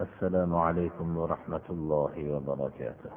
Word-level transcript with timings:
السلام 0.00 0.56
عليكم 0.56 1.16
ورحمة 1.18 1.66
الله 1.70 2.14
وبركاته 2.34 3.10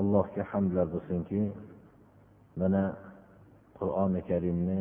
allohga 0.00 0.42
hamdlar 0.50 0.86
bo'lsinki 0.94 1.40
mana 2.60 2.82
qur'oni 3.78 4.20
karimni 4.30 4.78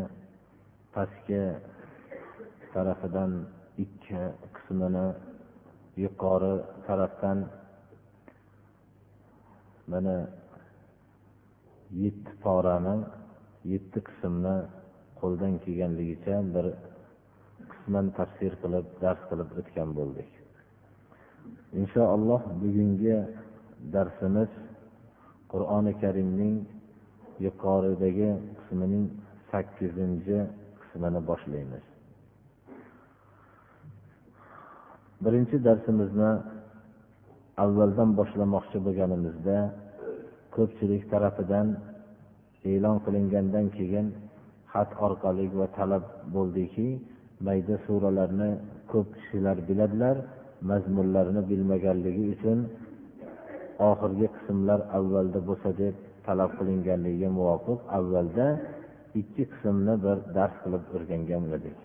pastki 0.94 1.42
tarafidan 2.74 3.32
ikki 3.84 4.22
qismini 4.56 5.08
yuqori 6.04 6.54
tarafdan 6.88 7.40
mana 9.92 10.16
yetti 12.04 12.32
porani 12.44 12.96
yetti 13.73 13.99
qismni 14.09 14.57
qo'ldan 15.21 15.55
kelganligicha 15.65 16.37
bir 16.55 16.67
qisman 17.73 18.07
tafsir 18.19 18.53
qilib 18.63 18.87
dars 19.03 19.21
qilib 19.31 19.51
o'tgan 19.61 19.91
bo'ldik. 19.99 20.31
Inshaalloh 21.81 22.43
bugungi 22.63 23.17
darsimiz 23.95 24.51
qur'oni 25.53 25.93
karimning 26.03 26.55
yuqoridagi 27.47 28.31
qismining 28.59 29.05
sakkizinchi 29.51 30.39
qismini 30.81 31.21
boshlaymiz. 31.31 31.85
Birinchi 35.25 35.57
darsimizni 35.69 36.31
avvaldan 37.65 38.11
boshlamoqchi 38.19 38.79
bo'lganimizda 38.87 39.57
ko'pchilik 40.57 41.03
tarafidan 41.13 41.67
e'lon 42.73 42.97
qilingandan 43.05 43.67
keyin 43.77 44.07
xat 44.73 44.91
orqali 45.07 45.47
va 45.59 45.67
talab 45.79 46.05
bo'ldiki 46.35 46.89
mayda 47.47 47.75
suralarni 47.87 48.51
ko'p 48.93 49.09
kishilar 49.17 49.57
biladilar 49.69 50.17
mazmunlarini 50.71 51.43
bilmaganligi 51.51 52.25
uchun 52.35 52.59
oxirgi 53.91 54.27
qismlar 54.37 54.81
avvalda 54.99 55.41
bo'lsa 55.49 55.71
deb 55.83 55.95
talab 56.27 56.51
qilinganligiga 56.59 57.29
muvofiq 57.39 57.81
avvalda 57.99 58.47
ikki 59.21 59.45
qismni 59.53 59.95
bir 60.05 60.17
dars 60.37 60.55
qilib 60.63 60.85
o'rgangan 60.95 61.43
edik. 61.57 61.79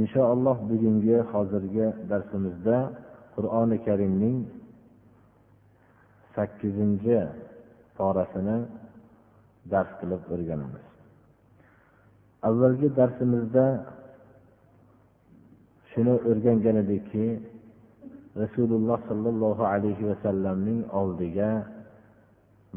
Inshaalloh 0.00 0.56
bugungi 0.70 1.16
hozirgi 1.32 1.86
darsimizda 2.10 2.76
qur'oni 3.34 3.76
karimning 3.86 4.36
sakkizinchi 6.34 7.16
porasini 7.98 8.56
dars 9.72 9.90
qilib 10.00 10.22
o'rganamiz. 10.34 10.84
Avvalgi 12.48 12.88
darsimizda 12.98 13.66
shuni 15.90 16.14
o'rgangan 16.30 16.76
edikki 16.84 17.26
rasululloh 18.42 18.98
sollallohu 19.08 19.64
alayhi 19.74 20.04
vasallamning 20.10 20.80
oldiga 21.00 21.50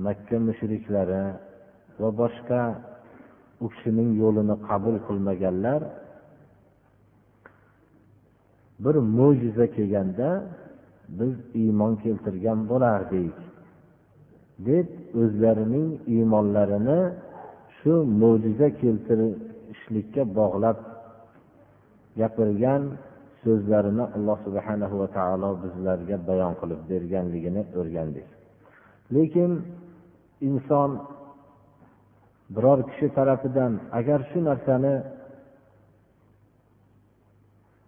makka 0.06 0.38
mushriklari 0.48 1.26
va 2.02 2.10
boshqa 2.22 2.62
u 3.64 3.66
kishining 3.74 4.10
yo'lini 4.22 4.56
qabul 4.68 4.96
qilmaganlar 5.08 5.82
bir 8.84 8.96
mo'jiza 9.18 9.66
kelganda 9.76 10.30
biz 11.20 11.34
iymon 11.62 11.94
keltirgan 12.04 12.60
bo'lardik. 12.72 13.36
Deb 14.68 14.88
o'zlarining 15.22 15.90
iymonlarini 16.16 17.00
shu 17.78 17.94
mo'jiza 18.22 18.68
keltirishlikka 18.82 20.22
bog'lab 20.40 20.78
gapirgan 22.20 22.84
so'zlarini 23.44 24.06
alloh 24.16 24.38
subhanahu 24.46 24.96
va 25.02 25.08
taolo 25.18 25.50
bizlarga 25.64 26.16
bayon 26.30 26.54
qilib 26.62 26.82
berganligini 26.92 27.62
o'rgandik. 27.80 28.28
Lekin 29.16 29.52
inson 30.50 30.92
biror 32.56 32.80
kishi 32.90 33.08
tarafidan 33.18 33.72
agar 34.00 34.20
shu 34.30 34.40
narsani 34.50 34.96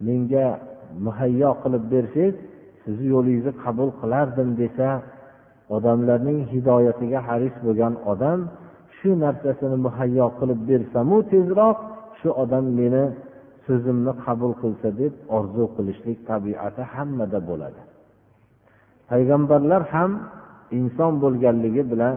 menga 0.08 0.48
muhayyo 1.06 1.52
qilib 1.64 1.84
bersangiz 1.94 2.36
sizni 2.84 3.08
yo'lingizni 3.14 3.54
qabul 3.64 3.90
qilardim 4.02 4.50
desa 4.62 4.88
odamlarning 5.76 6.40
hidoyatiga 6.54 7.20
haris 7.28 7.56
bo'lgan 7.66 7.94
odam 8.12 8.40
shu 8.98 9.10
narsasini 9.24 9.78
muhayyo 9.86 10.28
qilib 10.40 10.60
bersamu 10.70 11.18
tezroq 11.32 11.78
shu 12.20 12.30
odam 12.44 12.66
meni 12.80 13.04
so'zimni 13.66 14.14
qabul 14.24 14.52
qilsa 14.62 14.90
deb 15.02 15.14
orzu 15.38 15.64
qilishlik 15.76 16.18
tabiati 16.30 16.82
hammada 16.94 17.40
bo'ladi. 17.50 17.82
Payg'ambarlar 19.10 19.82
ham 19.94 20.12
inson 20.80 21.14
bo'lganligi 21.24 21.84
bilan 21.92 22.16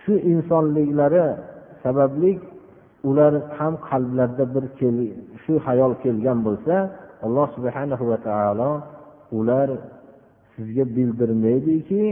shu 0.00 0.14
insonliklari 0.32 1.24
sababli 1.82 2.32
ular 3.08 3.32
ham 3.58 3.74
qalblarida 3.88 4.44
bir 4.54 4.64
shu 5.42 5.54
hayol 5.66 5.92
kelgan 6.02 6.38
bo'lsa 6.46 6.74
alloh 7.24 7.46
subhanahu 7.56 8.04
va 8.10 8.18
taolo 8.28 8.70
ular 9.38 9.68
sizga 10.54 10.84
bildirmaydiki 10.96 12.02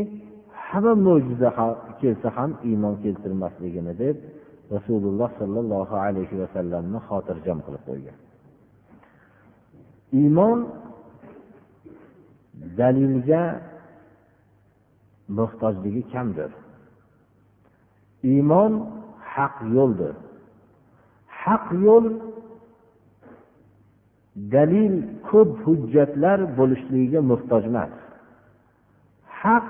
hamma 0.69 0.95
mo'jiza 1.07 1.51
kelsa 2.01 2.29
ham 2.37 2.51
iymon 2.69 2.95
keltirmasligini 3.05 3.95
deb 4.03 4.17
rasululloh 4.75 5.31
sollallohu 5.41 5.95
alayhi 6.07 6.35
vasallamni 6.43 6.99
xotirjam 7.09 7.59
qilib 7.67 7.83
qo'ygan. 7.89 8.19
Iymon 10.21 10.59
dalilga 12.79 13.43
muhtojligi 15.39 16.03
kamdir. 16.13 16.51
Iymon 18.33 18.73
haq 19.35 19.57
yo'ldir. 19.77 20.15
Haq 21.43 21.67
yo'l 21.87 22.07
dalil 24.55 24.95
ko'p 25.29 25.51
hujjatlar 25.65 26.39
bo'lishligiga 26.59 27.21
muhtoj 27.31 27.65
emas 27.73 27.93
haq 29.43 29.67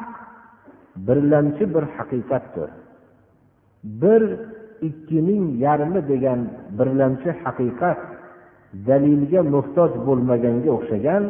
birlamchi 1.06 1.64
bir 1.74 1.84
haqiqatdir. 1.96 2.70
Bir 4.02 4.22
ikkining 4.88 5.44
yarmi 5.66 6.00
degan 6.10 6.40
birlamchi 6.78 7.30
haqiqat 7.42 8.00
dalilga 8.88 9.40
muhtoj 9.54 9.92
bo'lmaganga 10.06 10.70
o'xshagan 10.76 11.24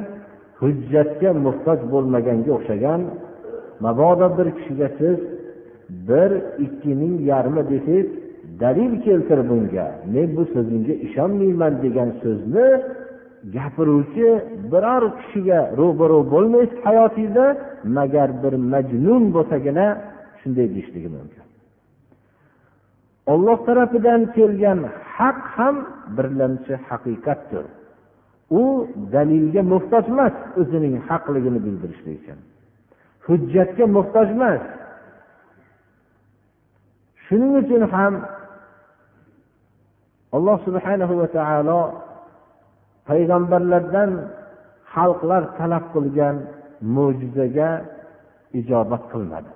hujjatga 0.61 1.31
muhtoj 1.47 1.81
bo'lmaganga 1.93 2.51
o'xshagan 2.59 3.01
mabodo 3.85 4.27
bir 4.39 4.49
kishiga 4.57 4.89
siz 4.99 5.19
bir 6.09 6.31
ikkining 6.65 7.15
yarmi 7.31 7.63
desangiz 7.71 8.09
dalil 8.63 8.93
keltir 9.07 9.41
bunga. 9.51 9.87
Men 10.15 10.29
bu 10.37 10.43
so'zingga 10.55 10.95
ishonmayman 11.07 11.75
degan 11.85 12.11
so'zni 12.23 12.67
gapiruvchi 13.55 14.29
biror 14.73 15.05
kishiga 15.19 15.61
ro'baro 15.81 16.19
bo'lmaysiz 16.33 16.79
hayotingizda 16.87 17.47
magar 17.97 18.31
bir 18.43 18.55
majnun 18.73 19.23
bo'lsagina 19.35 19.87
shunday 20.41 20.67
deyishligi 20.75 21.11
mumkin. 21.17 21.45
Olloh 23.33 23.59
tarafidan 23.67 24.21
kelgan 24.37 24.81
haq 25.17 25.41
ham 25.57 25.77
birlamchi 26.17 26.75
haqiqatdir. 26.89 27.65
U 28.61 28.63
dalilga 29.15 29.63
muhtoj 29.73 30.05
emas 30.13 30.35
o'zining 30.61 30.95
haqligini 31.09 31.61
bildirishlik 31.67 32.17
uchun. 32.21 32.39
Hujjatga 33.27 33.85
muhtoj 33.97 34.29
emas. 34.37 34.63
Shuning 37.25 37.53
uchun 37.63 37.83
ham 37.95 38.15
alloh 40.37 40.59
subhanahu 40.67 41.15
va 41.21 41.27
taolo 41.37 41.81
payg'ambarlardan 43.09 44.11
xalqlar 44.95 45.43
talab 45.59 45.85
qilgan 45.95 46.37
mo'jizaga 46.97 47.71
ijobat 48.61 49.03
qilmadi 49.13 49.51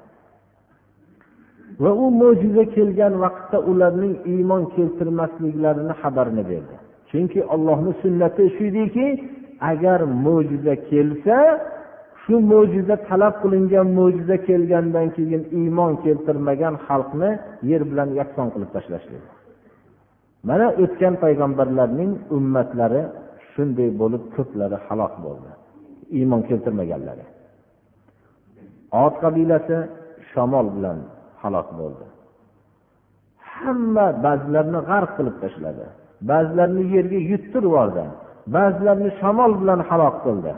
va 1.82 1.90
u 2.04 2.06
mo'jiza 2.20 2.64
kelgan 2.76 3.14
vaqtda 3.24 3.58
ularning 3.70 4.14
iymon 4.34 4.62
keltirmasliklarini 4.76 5.94
xabarini 6.02 6.44
berdi. 6.50 6.74
Chunki 7.10 7.40
ollohni 7.54 7.92
sunnati 8.02 8.42
shu 8.54 8.62
ediki 8.70 9.06
agar 9.70 10.00
mo'jiza 10.26 10.74
kelsa 10.90 11.38
shu 12.22 12.34
mo'jiza 12.52 12.96
talab 13.08 13.34
qilingan 13.42 13.86
mo'jiza 13.98 14.36
kelgandan 14.48 15.06
keyin 15.16 15.42
iymon 15.60 15.92
keltirmagan 16.04 16.74
xalqni 16.86 17.30
yer 17.70 17.82
bilan 17.90 18.08
yakson 18.20 18.48
qilib 18.54 18.70
tashlashlik. 18.76 19.24
Mana 20.48 20.66
o'tgan 20.82 21.14
payg'ambarlarning 21.24 22.12
ummatlari 22.36 23.02
shunday 23.56 23.88
bo'lib 24.00 24.22
ko'plari 24.36 24.76
halok 24.86 25.14
bo'ldi. 25.24 25.50
Iymon 26.18 26.40
keltirmaganlari. 26.48 27.24
Ot 29.04 29.14
qabilasi 29.24 29.76
shamol 30.30 30.66
bilan 30.76 30.98
halok 31.42 31.68
bo'ldi. 31.80 32.06
Hamma 33.52 34.06
ba'zilarini 34.24 34.80
g'arq 34.90 35.10
qilib 35.16 35.36
tashladi. 35.42 35.86
Ba'zilarini 36.30 36.84
yerga 36.94 37.18
yuttirib 37.30 37.64
yubordi. 37.68 38.04
Ba'zilarini 38.54 39.10
shamol 39.20 39.52
bilan 39.60 39.80
halok 39.88 40.16
qildi. 40.26 40.52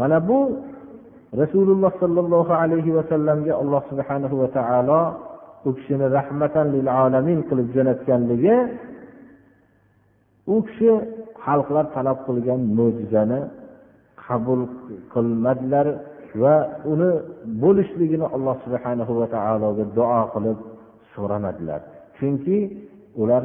Mana 0.00 0.18
bu 0.28 0.38
rasululloh 1.40 1.92
sollallohu 2.02 2.52
alayhi 2.62 2.90
vasallamga 2.98 3.52
alloh 3.62 3.82
subhanahu 3.90 4.34
va 4.42 4.48
taolo 4.56 5.00
u 5.68 5.70
kishini 5.76 6.06
rahmatan 6.18 6.66
lil 6.74 6.88
alamin 7.02 7.38
qilib 7.48 7.68
jo'natganligi 7.76 8.56
u 10.52 10.54
kishi 10.66 10.90
xalqlar 11.44 11.84
talab 11.96 12.18
qilgan 12.26 12.60
mo'jizani 12.78 13.40
qabul 14.24 14.60
qilmadilar 15.14 15.86
va 16.42 16.54
uni 16.92 17.10
bo'lishligini 17.62 18.26
alloh 18.36 18.56
subhana 18.64 19.02
va 19.20 19.26
taologa 19.36 19.84
duo 19.98 20.22
qilib 20.34 20.58
so'ramadilar. 21.14 21.80
Chunki 22.16 22.58
ular 23.22 23.42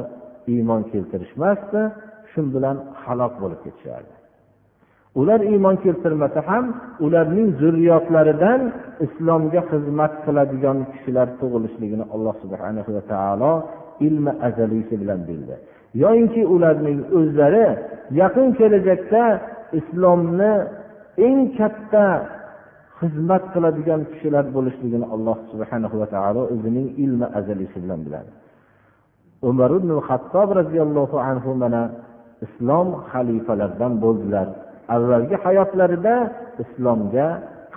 iymon 0.53 0.81
keltirishmasdi 0.91 1.81
shu 2.31 2.41
bilan 2.55 2.77
halok 3.03 3.33
bo'lib 3.41 3.59
ketishardi. 3.65 4.13
Ular 5.21 5.39
iymon 5.53 5.75
keltirmasa 5.85 6.39
ham 6.49 6.65
ularning 7.05 7.47
zurriyotlaridan 7.61 8.61
islomga 9.05 9.61
xizmat 9.71 10.13
qiladigan 10.25 10.77
kishilar 10.91 11.27
tug'ilishligini 11.39 12.05
alloh 12.15 12.35
subhana 12.44 12.81
va 12.95 13.03
taolo 13.13 13.53
ilmi 14.07 14.31
azaliysi 14.47 14.94
bilan 15.01 15.21
bildi. 15.27 15.55
Yoyinki 16.03 16.41
ularning 16.55 16.99
o'zlari 17.17 17.67
yaqin 18.21 18.47
kelajakda 18.59 19.23
islomni 19.79 20.53
eng 21.27 21.39
katta 21.57 22.05
xizmat 22.99 23.44
qiladigan 23.53 24.01
kishilar 24.11 24.45
bo'lishligini 24.55 25.07
alloh 25.15 25.38
subhana 25.51 25.88
va 26.01 26.07
taolo 26.15 26.41
o'zining 26.53 26.88
ilmi 27.03 27.27
azaliysi 27.39 27.77
bilan 27.83 27.99
biladi. 28.05 28.31
Umar 29.49 29.71
ibn 29.79 29.91
hattob 30.07 30.49
roziyallohu 30.59 31.17
anhu 31.29 31.51
mana 31.63 31.83
islom 32.45 32.88
xalifalaridan 33.11 33.94
bo'ldilar. 34.03 34.47
Avvalgi 34.95 35.35
hayotlarida 35.45 36.15
islomga 36.63 37.27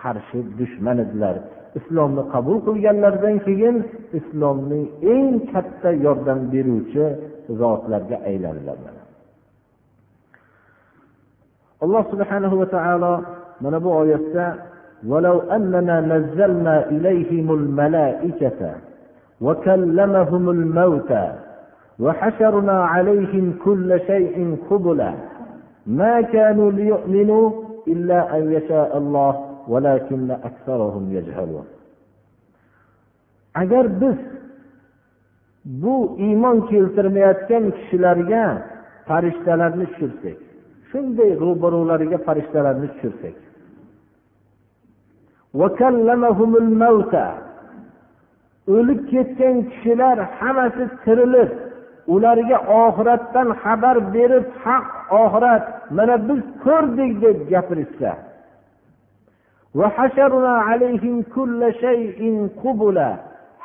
qarshi 0.00 0.38
dushman 0.58 0.96
edilar. 1.04 1.36
islomni 1.79 2.23
qabul 2.33 2.57
qilganlaridan 2.67 3.37
keyin 3.45 3.75
islomning 4.19 4.85
eng 5.15 5.29
katta 5.51 5.89
yordam 6.05 6.39
beruvchi 6.51 7.05
zotlarga 7.59 8.17
aylandilar 8.29 8.77
alloh 11.83 12.03
subhanahu 12.11 12.55
va 12.61 12.67
taolo 12.75 13.13
mana 13.63 13.77
bu 13.83 13.89
oyatda 14.01 14.47
ولو 15.07 15.39
أننا 15.39 16.01
نزلنا 16.01 16.89
إليهم 16.89 17.51
الملائكة 17.53 18.75
وكلمهم 19.41 20.49
الموتى 20.49 21.33
وحشرنا 21.99 22.85
عليهم 22.85 23.53
كل 23.65 23.99
شيء 24.07 24.57
قبلا 24.69 25.13
ما 25.87 26.21
كانوا 26.21 26.71
ليؤمنوا 26.71 27.51
إلا 27.87 28.37
أن 28.37 28.51
يشاء 28.51 28.97
الله 28.97 29.33
ولكن 29.35 29.48
أكثرهم 29.48 29.48
يجهلون 29.48 29.48
agar 33.62 33.86
biz 34.00 34.18
bu 35.64 36.16
iymon 36.18 36.58
keltirmayotgan 36.70 37.64
kishilarga 37.76 38.44
farishtalarni 39.08 39.86
tushirsak 39.92 40.38
shunday 40.90 41.30
ro'barolariga 41.44 42.18
farishtalarni 42.26 42.88
tushirsak 42.92 43.36
o'lib 48.76 49.00
ketgan 49.12 49.56
kishilar 49.70 50.16
hammasi 50.38 50.84
tirilib 51.04 51.50
ularga 52.14 52.58
oxiratdan 52.84 53.48
xabar 53.62 53.96
berib 54.14 54.46
haq 54.64 54.86
oxirat 55.22 55.64
mana 55.96 56.16
biz 56.28 56.42
ko'rdik 56.64 57.12
deb 57.24 57.38
gapirishsa 57.52 58.10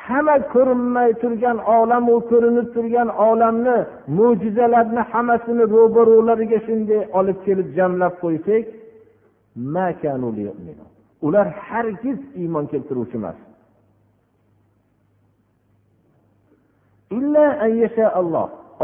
hamma 0.07 0.35
ko'rinmay 0.53 1.11
turgan 1.21 1.57
olamu 1.77 2.15
ko'rinib 2.29 2.67
turgan 2.75 3.09
olamni 3.29 3.77
mo'jizalarni 4.17 5.01
hammasini 5.11 5.63
ro'barolariga 5.75 6.59
shunday 6.67 7.01
olib 7.19 7.37
kelib 7.45 7.67
jamlab 7.77 8.13
qo'ysak 8.23 8.65
ular 11.27 11.47
hargiz 11.67 12.19
iymon 12.41 12.65
keltiruvchi 12.71 13.17
emas. 13.21 13.37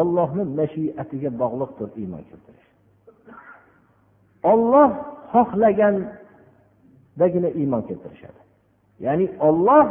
Ollohni 0.01 0.43
mashiatiga 0.59 1.29
bog'liqdir 1.41 1.89
iymon 2.01 2.23
keltirish. 2.29 2.67
Olloh 4.51 4.89
xohlagandagina 7.21 7.49
iymon 7.61 7.81
keltirishadi. 7.89 8.39
Ya'ni 8.99 9.29
olloh 9.39 9.85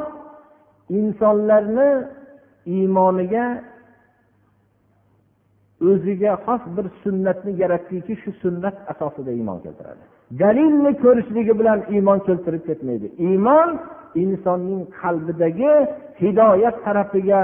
insonlarni 0.88 1.90
iymoniga 2.66 3.46
o'ziga 5.88 6.32
xos 6.44 6.62
bir 6.76 6.86
sunnatni 7.02 7.52
yaratdiki 7.62 8.14
shu 8.22 8.30
sunnat 8.42 8.76
asosida 8.92 9.30
iymon 9.38 9.58
keltiradi. 9.64 10.02
Dalilni 10.40 10.92
ko'rishligi 11.04 11.52
bilan 11.60 11.80
iymon 11.94 12.18
keltirib 12.26 12.62
ketmaydi. 12.68 13.06
Iymon 13.28 13.68
insonning 14.22 14.82
qalbidagi 15.00 15.72
hidoyat 16.22 16.76
tarafiga 16.84 17.40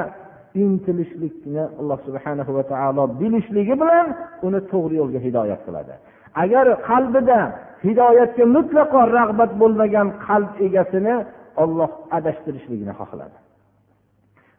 intilishlikni 0.62 1.64
alloh 1.81 1.98
subhana 2.06 2.43
va 2.56 2.64
taolo 2.72 3.05
bilishligi 3.20 3.74
bilan 3.82 4.06
uni 4.46 4.60
to'g'ri 4.70 4.94
yo'lga 5.00 5.20
hidoyat 5.26 5.60
qiladi. 5.66 5.94
Agar 6.43 6.66
qalbida 6.88 7.38
hidoyatga 7.86 8.44
mutlaqo 8.56 8.98
rag'bat 9.19 9.50
bo'lmagan 9.60 10.08
qalb 10.26 10.52
egasini 10.66 11.14
olloh 11.62 11.90
adashtirishligini 12.16 12.94
xohladi. 13.00 13.36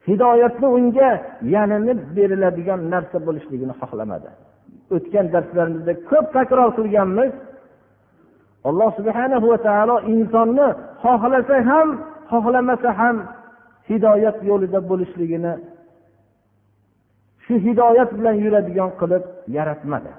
Hidoyatni 0.10 0.68
unga 0.78 1.12
yalinib 1.56 2.00
beriladigan 2.18 2.82
narsa 2.94 3.18
bo'lishligini 3.28 3.74
xohlamadi. 3.82 4.30
O'tgan 4.96 5.26
darslarimizda 5.34 5.94
ko'p 6.10 6.26
takror 6.38 6.70
qilganmiz. 6.78 7.32
Alloh 8.70 8.90
subhana 9.00 9.38
va 9.52 9.58
taolo 9.68 9.96
insonni 10.14 10.68
xohlasa 11.04 11.56
ham 11.70 11.88
xohlamasa 12.32 12.90
ham 13.00 13.16
hidoyat 13.90 14.38
yo'lida 14.50 14.80
bo'lishligini 14.90 15.54
shu 17.44 17.54
hidoyat 17.66 18.10
bilan 18.18 18.36
yuradigan 18.44 18.92
qilib 19.00 19.24
yaratmadi. 19.58 20.12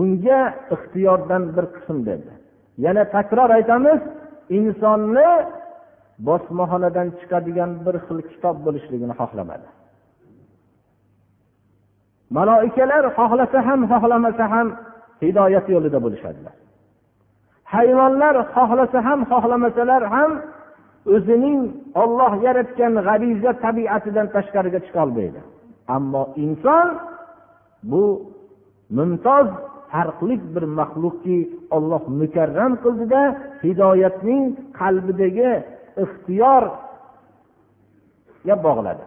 Unga 0.00 0.40
ixtiyordan 0.74 1.42
bir 1.56 1.64
qism 1.74 1.96
berdi. 2.06 2.32
Yana 2.84 3.04
takror 3.14 3.50
aytamiz 3.58 4.00
insonni 4.58 5.30
bosmaxonadan 6.26 7.08
chiqadigan 7.18 7.70
bir 7.84 7.96
xil 8.06 8.18
kitob 8.30 8.56
bo'lishligini 8.66 9.14
xohlamadi. 9.20 9.68
Maloikalar 12.36 13.04
xohlasa 13.18 13.58
ham 13.68 13.80
xohlamasa 13.92 14.44
ham 14.54 14.66
hidoyat 15.22 15.66
yo'lida 15.74 15.98
bo'lishadilar. 16.04 16.54
Hayvonlar 17.74 18.34
xohlasa 18.54 18.98
ham 19.06 19.20
xohlamasalar 19.32 20.02
ham 20.14 20.30
o'zining 21.14 21.60
olloh 22.02 22.32
yaratgan 22.46 22.92
g'ariza 23.06 23.50
tabiatidan 23.64 24.26
tashqariga 24.34 24.80
chiqolmaydi 24.86 25.40
ammo 25.96 26.22
inson 26.44 26.88
bu 27.90 28.04
mumtoz 28.96 29.48
farqli 29.92 30.34
bir 30.54 30.64
maxluqki 30.78 31.38
olloh 31.76 32.02
mukarram 32.20 32.72
qildida 32.84 33.22
hidoyatning 33.64 34.44
qalbidagi 34.80 35.50
ixtiyorga 36.04 36.74
bog'ladi. 38.66 39.04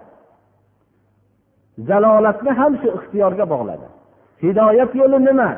Zalolatni 1.89 2.51
ham 2.59 2.73
shu 2.81 2.87
ixtiyorga 2.97 3.45
bog'ladi. 3.53 3.87
Hidoyat 4.43 4.91
yo'li 5.01 5.19
nima? 5.27 5.49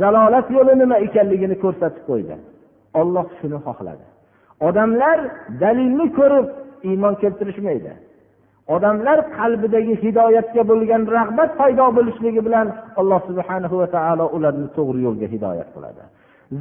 Zalolat 0.00 0.46
yo'li 0.56 0.74
nima 0.82 0.96
ekanligini 1.06 1.56
ko'rsatib 1.64 2.02
qo'ydi. 2.10 2.34
Olloh 3.00 3.26
shuni 3.38 3.58
xohladi. 3.66 4.04
Odamlar 4.68 5.18
dalilni 5.62 6.06
ko'rib 6.18 6.46
iymon 6.90 7.14
keltirishmaydi. 7.22 7.92
Odamlar 8.74 9.18
qalbidagi 9.38 9.94
hidoyatga 10.02 10.62
bo'lgan 10.70 11.02
rag'bat 11.16 11.50
paydo 11.60 11.86
bo'lishligi 11.96 12.40
bilan 12.46 12.66
alloh 13.00 13.20
subhana 13.28 13.68
va 13.80 13.86
taolo 13.96 14.24
ularni 14.36 14.68
to'g'ri 14.76 15.00
yo'lga 15.06 15.26
hidoyat 15.34 15.68
qiladi. 15.74 16.02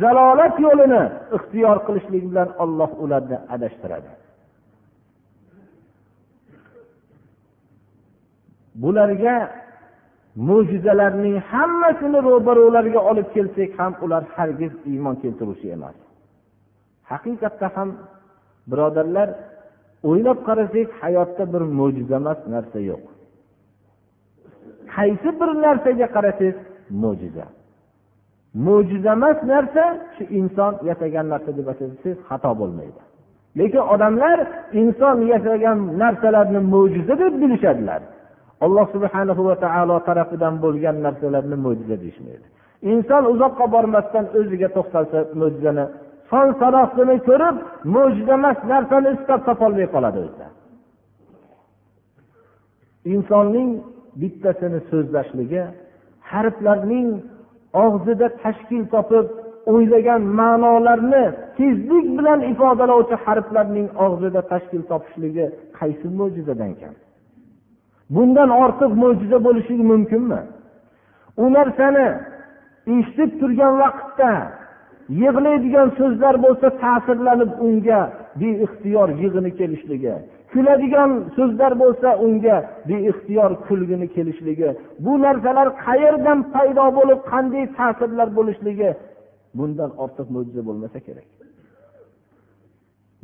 Zalolat 0.02 0.56
yo'lini 0.66 1.04
ixtiyor 1.38 1.78
qilishlik 1.88 2.24
bilan 2.30 2.50
olloh 2.64 2.92
ularni 3.04 3.38
adashtiradi. 3.56 4.12
Bularga 8.82 9.36
mo'jizalarning 10.50 11.36
hammasini 11.52 12.20
ro'barularga 12.30 13.00
olib 13.12 13.28
kelsak 13.36 13.72
ham 13.80 13.94
ular 14.06 14.24
hargiz 14.36 14.74
iymon 14.92 15.16
keltiruvchi 15.22 15.68
emas. 15.78 15.98
Haqiqatda 17.12 17.68
ham 17.76 17.90
birodarlar 18.72 19.30
o'ylab 20.10 20.40
qarasak 20.48 20.88
hayotda 21.02 21.44
bir 21.54 21.64
mo'jiza 21.80 22.16
emas 22.22 22.40
narsa 22.54 22.80
yo'q. 22.90 23.04
Qaysi 24.96 25.30
bir 25.40 25.50
narsaga 25.66 26.08
qarasangiz 26.16 26.58
mo'jiza. 27.04 27.46
Mo'jizaemas 28.66 29.38
narsa 29.52 29.84
shu 30.16 30.24
inson 30.40 30.74
yasagan 30.90 31.26
narsa 31.34 31.50
deb 31.58 31.68
aytsangiz 31.72 32.18
xato 32.30 32.52
bo'lmaydi. 32.62 33.02
Lekin 33.60 33.84
odamlar 33.94 34.40
inson 34.82 35.18
yasagan 35.34 35.78
narsalarni 36.02 36.60
mo'jiza 36.74 37.14
deb 37.22 37.34
bilishadilar. 37.42 38.02
Alloh 38.66 38.86
subhana 38.94 39.34
va 39.48 39.56
taolo 39.66 39.98
tarafidan 40.08 40.54
bo'lgan 40.64 40.96
narsalarni 41.06 41.58
mo'jiza 41.66 41.96
deyishmaydi. 42.04 42.46
Inson 42.94 43.24
uzoqqa 43.34 43.66
bormasdan 43.76 44.26
o'ziga 44.40 44.70
to'xtalsa 44.78 45.20
mo'jizani 45.42 45.86
son 46.30 46.48
sanoqsini 46.62 47.16
ko'rib 47.28 47.56
mo'jiza 47.96 48.34
emas 48.40 48.58
narsani 48.72 49.10
istab 49.18 49.40
topolmay 49.48 49.88
qoladi 49.96 50.20
o'zlari 50.26 50.56
insonning 53.14 53.70
bittasini 54.22 54.80
so'zlashligi 54.90 55.64
harflarning 56.32 57.10
og'zida 57.86 58.28
tashkil 58.44 58.84
topib 58.94 59.26
o'ylagan 59.74 60.22
ma'nolarni 60.40 61.26
tezlik 61.58 62.06
bilan 62.18 62.40
ifodalovchi 62.52 63.16
harflarning 63.26 63.88
og'zida 64.06 64.42
tashkil 64.52 64.84
topishligi 64.92 65.46
qaysi 65.80 66.08
mo'jizadan 66.20 66.72
kam? 66.80 66.94
Bundan 68.16 68.50
ortiq 68.64 68.92
mo'jiza 69.04 69.38
bo'lishi 69.48 69.74
mumkinmi? 69.92 70.42
U 71.44 71.46
narsani 71.58 72.08
eshitib 72.96 73.32
turgan 73.40 73.74
vaqtda 73.84 74.32
yig'laydigan 75.22 75.90
so'zlar 76.00 76.36
bo'lsa 76.46 76.68
ta'sirlanib 76.84 77.52
unga 77.68 78.02
beixtiyor 78.42 79.10
yig'ini 79.22 79.52
kelishligi. 79.60 80.14
Kuladigan 80.52 81.12
so'zlar 81.36 81.74
bo'lsa 81.82 82.10
unga 82.26 82.58
beixtiyor 82.90 83.52
kulgini 83.68 84.08
kelishligi. 84.16 84.70
Bu 85.06 85.14
narsalar 85.26 85.68
qayerdan 85.86 86.40
paydo 86.54 86.86
bo'lib 86.98 87.20
qanday 87.32 87.66
ta'sirlar 87.78 88.28
bo'lishligi 88.38 88.90
bundan 89.58 89.92
ortiq 90.04 90.28
mo'jiza 90.36 90.62
bo'lmasa 90.68 91.00
kerak. 91.08 91.28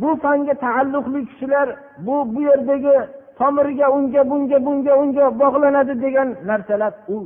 Bu 0.01 0.09
fanga 0.23 0.53
taalluqli 0.65 1.19
kishilar 1.29 1.67
bu 2.05 2.15
bu 2.33 2.41
yerdagi 2.49 2.95
tomiriga 3.39 3.87
unga 3.97 4.21
bunga 4.31 4.57
bunga 4.67 4.93
unga 5.03 5.25
bog'lanadi 5.41 5.93
degan 6.05 6.29
narsalar 6.49 6.93
u 7.15 7.17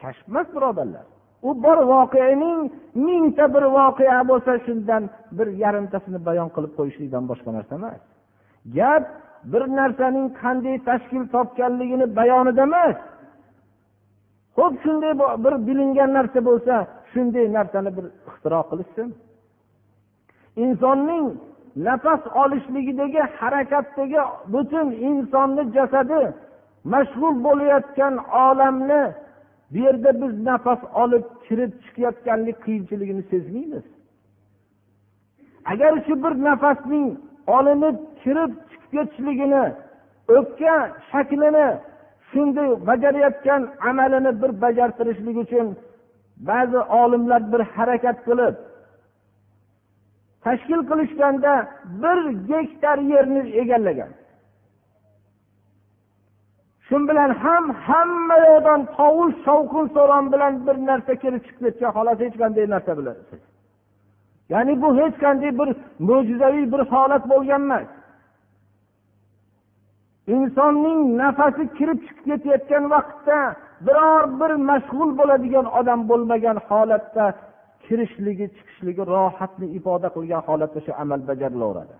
kashf 0.00 0.24
emas 0.28 0.48
birodarlar. 0.56 1.04
U 1.48 1.50
bir 1.64 1.78
voqeaning 1.92 2.60
mingta 3.06 3.44
bir 3.54 3.64
voqea 3.78 4.20
bo'lsa 4.30 4.52
shundan 4.66 5.02
bir 5.38 5.48
yarimtasini 5.64 6.20
bayon 6.28 6.48
qilib 6.54 6.72
qo'yishlikdan 6.78 7.24
boshqa 7.30 7.50
narsa 7.56 7.72
emas. 7.80 8.00
Gap 8.76 9.04
bir 9.52 9.62
narsaning 9.78 10.28
qanday 10.42 10.76
tashkil 10.88 11.24
topganligini 11.34 12.06
bayonida 12.18 12.62
emas. 12.68 12.96
Ho'p 14.58 14.74
shunday 14.84 15.12
bir 15.44 15.54
bilingan 15.66 16.10
narsa 16.18 16.40
bo'lsa 16.48 16.74
shunday 17.12 17.46
narsani 17.58 17.90
bir 17.96 18.06
ixtiro 18.28 18.60
qilishsin. 18.70 19.08
Insonning 20.64 21.26
nafas 21.86 22.22
olishligidagi 22.42 23.22
harakatdagi 23.38 24.20
butun 24.52 24.88
insonni 25.08 25.62
jasadi 25.76 26.22
mashg'ul 26.92 27.36
bo'layotgan 27.46 28.14
olamni 28.46 29.02
bu 29.74 29.78
yerda 29.78 30.22
biz 30.22 30.44
nafas 30.44 30.78
olib 30.94 31.24
kirib 31.48 31.72
chiqayotganlik 31.82 32.64
qiyinchiligini 32.64 33.22
sezmaymiz. 33.22 33.84
Agar 35.72 35.92
shu 36.06 36.14
bir 36.24 36.34
nafasning 36.48 37.08
olinib 37.46 37.96
kirib 38.22 38.52
chiqib 38.70 38.90
ketishligini 38.92 39.64
o'pka 40.36 40.74
shaklini 41.10 41.66
shunday 42.30 42.68
bajarayotgan 42.88 43.62
amalini 43.88 44.32
bir 44.42 44.50
bajartirishlik 44.64 45.36
uchun 45.44 45.66
ba'zi 46.48 46.80
olimlar 47.02 47.42
bir 47.52 47.60
harakat 47.74 48.18
qilib 48.26 48.54
tashkil 50.44 50.80
qilishganda 50.90 51.52
bir 52.02 52.18
gektar 52.50 52.98
yerni 53.12 53.40
egallagan. 53.62 54.10
Shu 56.88 56.96
bilan 57.08 57.30
ham 57.42 57.64
hamma 57.86 58.36
yoqdan 58.46 58.80
tovush 58.96 59.36
shovqin 59.46 59.86
suron 59.94 60.24
bilan 60.32 60.52
bir 60.66 60.76
narsa 60.88 61.12
kelib 61.22 61.42
chiqib 61.46 61.62
ketgan 61.66 61.90
xolos 61.96 62.18
hech 62.24 62.36
qanday 62.42 62.64
narsa 62.74 62.92
bilan 62.98 63.16
ya'ni 64.52 64.72
bu 64.82 64.88
hech 65.00 65.16
qanday 65.24 65.50
bir 65.60 65.68
mo'jizaviy 66.08 66.66
bir 66.72 66.82
holat 66.92 67.24
bo'lgan 67.32 67.62
emas. 67.66 67.88
Insonning 70.34 71.00
nafasi 71.22 71.64
kirib 71.78 71.98
chiqib 72.06 72.24
ketayotgan 72.28 72.84
vaqtda 72.94 73.38
biror 73.86 74.22
bir 74.40 74.52
mashg'ul 74.70 75.10
bo'ladigan 75.18 75.66
odam 75.78 76.00
bo'lmagan 76.10 76.56
holatda 76.68 77.24
kirishligi 77.84 78.46
chiqishligi 78.56 79.02
rohatni 79.14 79.66
ifoda 79.78 80.08
qilgan 80.16 80.42
holatda 80.48 80.80
shu 80.86 80.92
amal 81.02 81.20
bajarilaveradi 81.30 81.94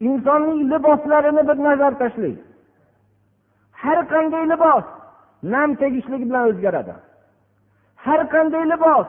insonning 0.00 0.60
liboslarini 0.72 1.42
bir 1.48 1.56
nazar 1.66 1.92
tashlang. 1.98 2.36
Har 3.82 3.98
qanday 4.12 4.44
libos 4.52 4.84
nam 5.42 5.70
tegishligi 5.82 6.24
bilan 6.30 6.44
o'zgaradi. 6.50 6.94
Har 8.04 8.20
qanday 8.34 8.64
libos 8.72 9.08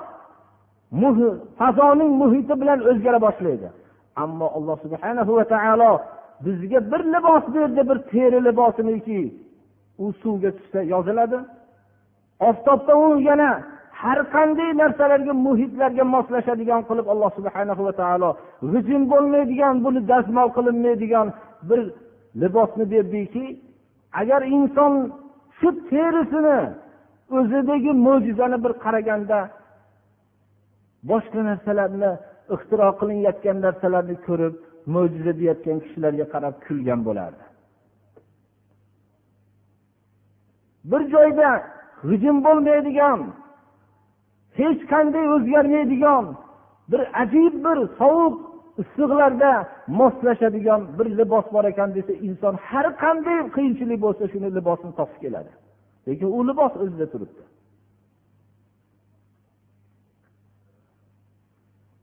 fazoning 1.59 2.11
muhiti 2.21 2.53
bilan 2.61 2.79
o'zgara 2.89 3.19
boshlaydi. 3.25 3.67
Ammo 4.15 4.47
alloh 4.57 4.77
subhana 4.83 5.21
va 5.27 5.43
taolo 5.53 5.91
bizga 6.45 6.79
bir 6.91 7.01
libos 7.13 7.43
berdi 7.55 7.81
bir 7.89 7.97
teri 8.11 8.39
libosiniki 8.47 9.21
u 10.03 10.13
suvga 10.21 10.51
tushsa 10.57 10.81
yoziladi. 10.81 11.39
Oftobda 12.39 12.93
u 12.97 13.19
yana 13.19 13.63
har 14.03 14.19
qanday 14.33 14.69
narsalarga 14.81 15.33
muhitlarga 15.47 16.03
moslashadigan 16.15 16.81
qilib 16.89 17.07
alloh 17.13 17.29
subhana 17.37 17.73
va 17.87 17.93
taolo 18.01 18.29
g'ijim 18.71 19.01
bo'lmaydigan 19.11 19.75
buni 19.85 19.99
dazmol 20.11 20.49
qilinmaydigan 20.57 21.27
bir 21.69 21.79
libosni 22.41 22.85
berdiki 22.93 23.45
agar 24.21 24.41
inson 24.57 24.93
shu 25.59 25.69
terisini 25.89 26.59
o'zidagi 27.37 27.91
mo'jizani 28.05 28.57
bir 28.63 28.73
qaraganda 28.83 29.39
boshqa 31.09 31.39
narsalarni 31.49 32.11
ixtiro 32.55 32.87
qilinayotgan 32.99 33.57
narsalarni 33.65 34.15
ko'rib 34.27 34.53
mo'jiza 34.93 35.31
deyayotgan 35.39 35.77
kishilarga 35.83 36.25
qarab 36.33 36.55
kulgan 36.65 36.99
bo'lardi. 37.07 37.43
Bir 40.91 41.01
joyda 41.13 41.49
g'ijim 42.09 42.37
bo'lmaydigan 42.45 43.19
hech 44.57 44.81
qanday 44.91 45.25
o'zgarmaydigan 45.35 46.25
bir 46.91 47.01
ajib 47.21 47.53
bir 47.65 47.77
sovuq 47.99 48.35
issiqlarda 48.81 49.51
moslashadigan 49.87 50.81
bir 50.99 51.07
libos 51.17 51.45
bor 51.53 51.65
ekan 51.71 51.89
desa 51.97 52.13
inson 52.27 52.55
har 52.69 52.87
qanday 53.03 53.39
qiyinchilik 53.55 53.99
bo'lsa 54.05 54.23
shuni 54.31 54.49
libosini 54.57 54.93
topib 54.99 55.17
keladi. 55.23 55.51
Lekin 56.07 56.27
u 56.37 56.39
libos 56.49 56.73
o'zida 56.83 57.07
turibdi. 57.13 57.43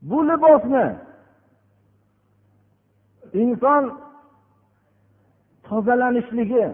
Bu 0.09 0.17
libosni 0.29 0.85
inson 3.43 3.83
tozalanishligi 5.67 6.65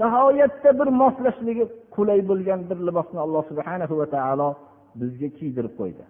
nihoyatda 0.00 0.70
bir 0.78 0.88
moslashligi 1.02 1.64
qulay 1.94 2.20
bo'lgan 2.30 2.60
bir 2.70 2.78
libosni 2.88 3.18
alloh 3.24 3.42
subhana 3.50 3.86
va 4.00 4.06
taolo 4.16 4.48
bizga 5.00 5.28
kiydirib 5.38 5.74
qo'ydi. 5.80 6.04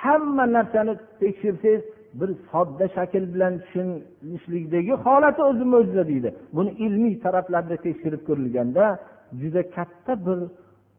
Hamma 0.00 0.44
narsani 0.56 0.94
tekshirsangiz 1.20 1.82
bir 2.20 2.30
sodda 2.50 2.86
shakl 2.96 3.24
bilan 3.34 3.54
tushunishlikdagi 3.62 4.92
holati 5.04 5.42
o'zi 5.50 5.64
mo'jiza 5.74 6.04
deydi. 6.10 6.28
Buni 6.56 6.70
ilmiy 6.86 7.14
taraflarda 7.24 7.76
tekshirib 7.86 8.22
ko'rilganda 8.28 8.84
juda 9.40 9.62
katta 9.76 10.12
bir 10.26 10.38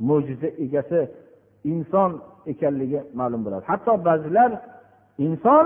mo'jiza 0.10 0.50
egasi 0.66 1.00
inson 1.74 2.12
ekanligi 2.52 3.00
ma'lum 3.20 3.42
bo'ladi. 3.46 3.64
Hatto 3.72 3.94
ba'zilar 4.08 4.52
inson 5.26 5.66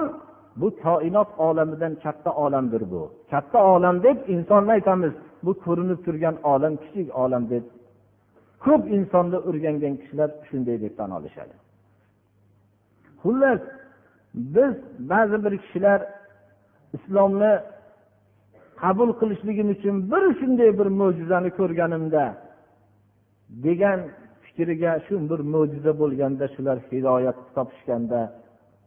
bu 0.56 0.68
koinot 0.84 1.30
olamidan 1.38 1.96
katta 2.04 2.32
olamdir 2.34 2.84
bu. 2.92 3.12
Katta 3.32 3.66
olam 3.74 4.04
deb 4.04 4.18
insonni 4.28 4.72
aytamiz? 4.72 5.14
Bu 5.44 5.52
ko'rinib 5.66 6.00
turgan 6.06 6.36
olam 6.44 6.74
kichik 6.84 7.16
olam 7.16 7.50
deb. 7.50 7.64
Ko'p 8.66 8.84
insonni 8.98 9.38
o'rgangan 9.48 9.96
kishilar 10.02 10.30
shunday 10.50 10.78
deb 10.82 10.94
tan 10.98 11.12
olishadi. 11.18 11.56
Xullas 13.22 13.62
biz 14.34 14.74
ba'zi 15.00 15.38
bir 15.46 15.54
kishilar 15.64 16.00
islomni 16.94 17.54
qabul 18.82 19.10
qilishligim 19.20 19.70
uchun 19.76 19.96
bir 20.12 20.24
shunday 20.40 20.70
bir 20.80 20.88
mo'jizani 21.00 21.50
ko'rganimda 21.60 22.24
degan 23.66 24.00
fikriga 24.44 24.92
shu 25.06 25.16
bir 25.32 25.40
mo'jiza 25.54 25.92
bo'lganda 26.02 26.46
shular 26.56 26.78
hidoyat 26.92 27.38
topishganda 27.56 28.22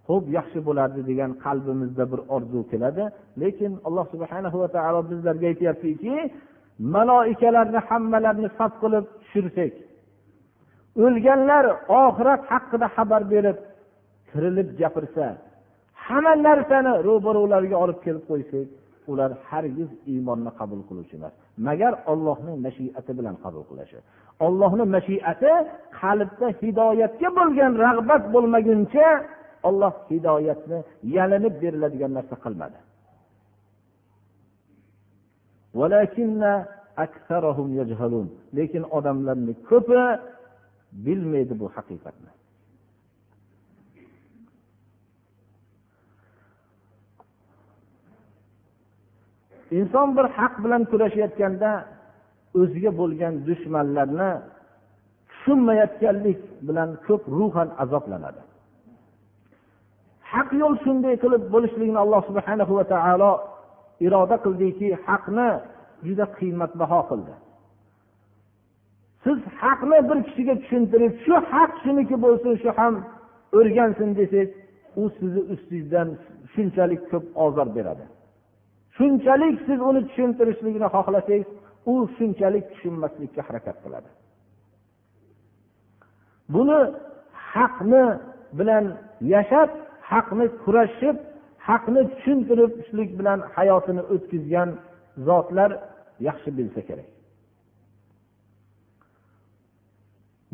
xo'p 0.09 0.25
yaxshi 0.39 0.59
bo'lardi 0.69 1.01
degan 1.11 1.31
qalbimizda 1.45 2.05
bir 2.13 2.21
orzu 2.35 2.61
keladi. 2.71 3.05
Lekin 3.43 3.73
alloh 3.87 4.07
subhana 4.13 4.49
va 4.63 4.69
taolo 4.77 5.01
bizlarga 5.11 5.47
aytyaptiki 5.53 6.15
maloikalarni 6.95 7.81
hammalarini 7.89 8.49
saf 8.59 8.73
qilib 8.83 9.05
tushirsak 9.21 9.73
o'lganlar 11.05 11.65
oxirat 12.03 12.43
haqida 12.51 12.87
xabar 12.97 13.23
berib 13.33 13.59
tirilib 14.31 14.69
gapirsa 14.81 15.27
hamma 16.07 16.33
narsani 16.47 16.93
ro'barularga 17.07 17.77
olib 17.85 17.99
kelib 18.05 18.25
qo'ysak 18.31 18.69
ular 19.11 19.31
hargiz 19.49 19.91
iymonni 20.13 20.51
qabul 20.59 20.81
qiluvchi 20.89 21.15
emas. 21.21 21.35
Magar 21.67 21.93
ollohning 22.13 22.57
mashiati 22.67 23.13
bilan 23.19 23.37
qabul 23.45 23.63
qilishi. 23.71 23.99
Ollohni 24.47 24.85
mashiati 24.97 25.53
qalbda 26.01 26.47
hidoyatga 26.61 27.29
bo'lgan 27.39 27.73
rag'bat 27.87 28.23
bo'lmaguncha 28.35 29.07
olloh 29.69 29.95
hidoyatni 30.11 30.79
yalinib 31.17 31.55
beriladigan 31.63 32.13
narsa 32.19 32.37
qilmadi. 32.45 32.79
Lekin 38.57 38.83
odamlarni 38.99 39.55
ko'pi 39.71 40.01
bilmaydi 41.07 41.55
bu 41.61 41.67
haqiqatni. 41.77 42.31
Inson 49.79 50.09
bir 50.17 50.27
haq 50.39 50.55
bilan 50.65 50.83
kurashayotganda 50.91 51.71
o'ziga 52.61 52.91
bo'lgan 53.01 53.35
dushmanlarni 53.49 54.31
tushunmayotganlik 55.31 56.41
bilan 56.69 56.91
ko'p 57.07 57.23
ruhan 57.39 57.69
azoblanadi. 57.85 58.43
Haq 60.35 60.49
yo'l 60.63 60.75
shunday 60.85 61.15
qilib 61.23 61.43
bo'lishligini 61.55 62.01
alloh 62.05 62.21
subhana 62.29 62.65
va 62.79 62.85
taolo 62.95 63.33
iroda 64.07 64.37
qildiki 64.45 64.89
haqni 65.07 65.49
juda 66.07 66.25
qiymatbaho 66.39 67.01
qildi. 67.11 67.35
Siz 69.25 69.39
haqni 69.63 69.99
bir 70.09 70.19
kishiga 70.27 70.55
tushuntirib 70.63 71.13
shu 71.25 71.35
haq 71.53 71.73
shuniki 71.85 72.17
bo'lsin 72.25 72.53
shu 72.63 72.71
ham 72.79 72.95
o'rgansin 73.59 74.11
desangiz 74.19 74.51
u 75.01 75.03
sizni 75.17 75.43
ustingizdan 75.55 76.09
shunchalik 76.53 77.03
ko'p 77.11 77.25
ozor 77.45 77.69
beradi. 77.77 78.05
Shunchalik 78.97 79.57
siz 79.67 79.79
uni 79.89 80.01
tushuntirishligini 80.09 80.89
xohlasangiz 80.95 81.49
u 81.93 81.95
shunchalik 82.17 82.65
tushunmaslikka 82.73 83.41
harakat 83.49 83.77
qiladi. 83.85 84.11
Buni 86.55 86.81
haqni 87.53 88.05
bilan 88.59 88.85
yashab 89.35 89.71
haqni 90.12 90.46
kurashib 90.64 91.16
haqni 91.68 92.02
tushuntirishlik 92.12 93.10
bilan 93.20 93.40
hayotini 93.56 94.04
o'tkazgan 94.14 94.70
zotlar 95.28 95.72
yaxshi 96.28 96.50
bilsa 96.58 96.82
kerak 96.90 97.10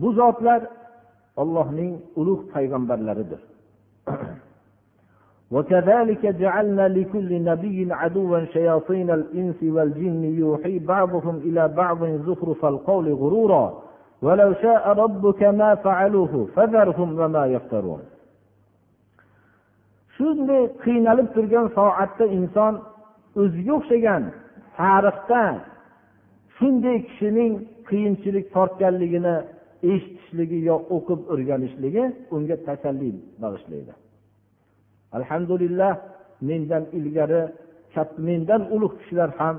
bu 0.02 0.08
zotlar 0.20 0.62
ollohning 1.42 1.94
ulug' 2.20 2.44
payg'ambarlaridir 2.54 3.42
وكذلك 5.52 6.26
جعلنا 6.26 6.86
لكل 6.88 7.44
نبي 7.44 7.94
عدوا 7.94 8.40
شياطين 8.46 9.10
الإنس 9.12 9.60
والجن 9.64 10.24
يوحي 10.24 10.80
بعضهم 10.80 11.36
إلى 11.38 11.68
بعض 11.68 12.00
زخرف 12.06 12.66
القول 12.66 13.14
غرورا 13.14 13.66
ولو 14.22 14.54
شاء 14.54 14.84
ربك 15.04 15.44
ما 15.44 15.76
فعلوه 15.76 16.48
فذرهم 16.56 17.20
وما 17.20 17.46
يفترون 17.46 18.00
shunday 20.21 20.63
qiynalib 20.85 21.29
turgan 21.35 21.67
soatda 21.79 22.25
inson 22.39 22.75
o'ziga 23.43 23.73
o'xshagan 23.79 24.23
tarixda 24.79 25.43
shunday 26.57 26.97
kishining 27.09 27.53
qiyinchilik 27.89 28.47
tortganligini 28.57 29.37
eshitishligi 29.93 30.59
yo 30.69 30.77
o'qib 30.97 31.21
o'rganishligi 31.33 32.05
unga 32.35 32.57
tasalli 32.67 33.11
bag'ishlaydi. 33.43 33.93
Alhamdulillah 35.19 35.93
mendan 36.49 36.85
ilgari 36.99 37.43
mendan 38.29 38.63
ulug' 38.75 38.97
kishilar 39.01 39.31
ham 39.41 39.57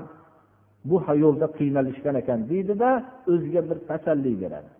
bu 0.90 0.96
yo'lda 1.24 1.46
qiynalishgan 1.58 2.14
ekan 2.22 2.40
deydida 2.50 2.90
o'ziga 3.32 3.62
bir 3.68 3.78
tasalli 3.90 4.32
beradi. 4.42 4.70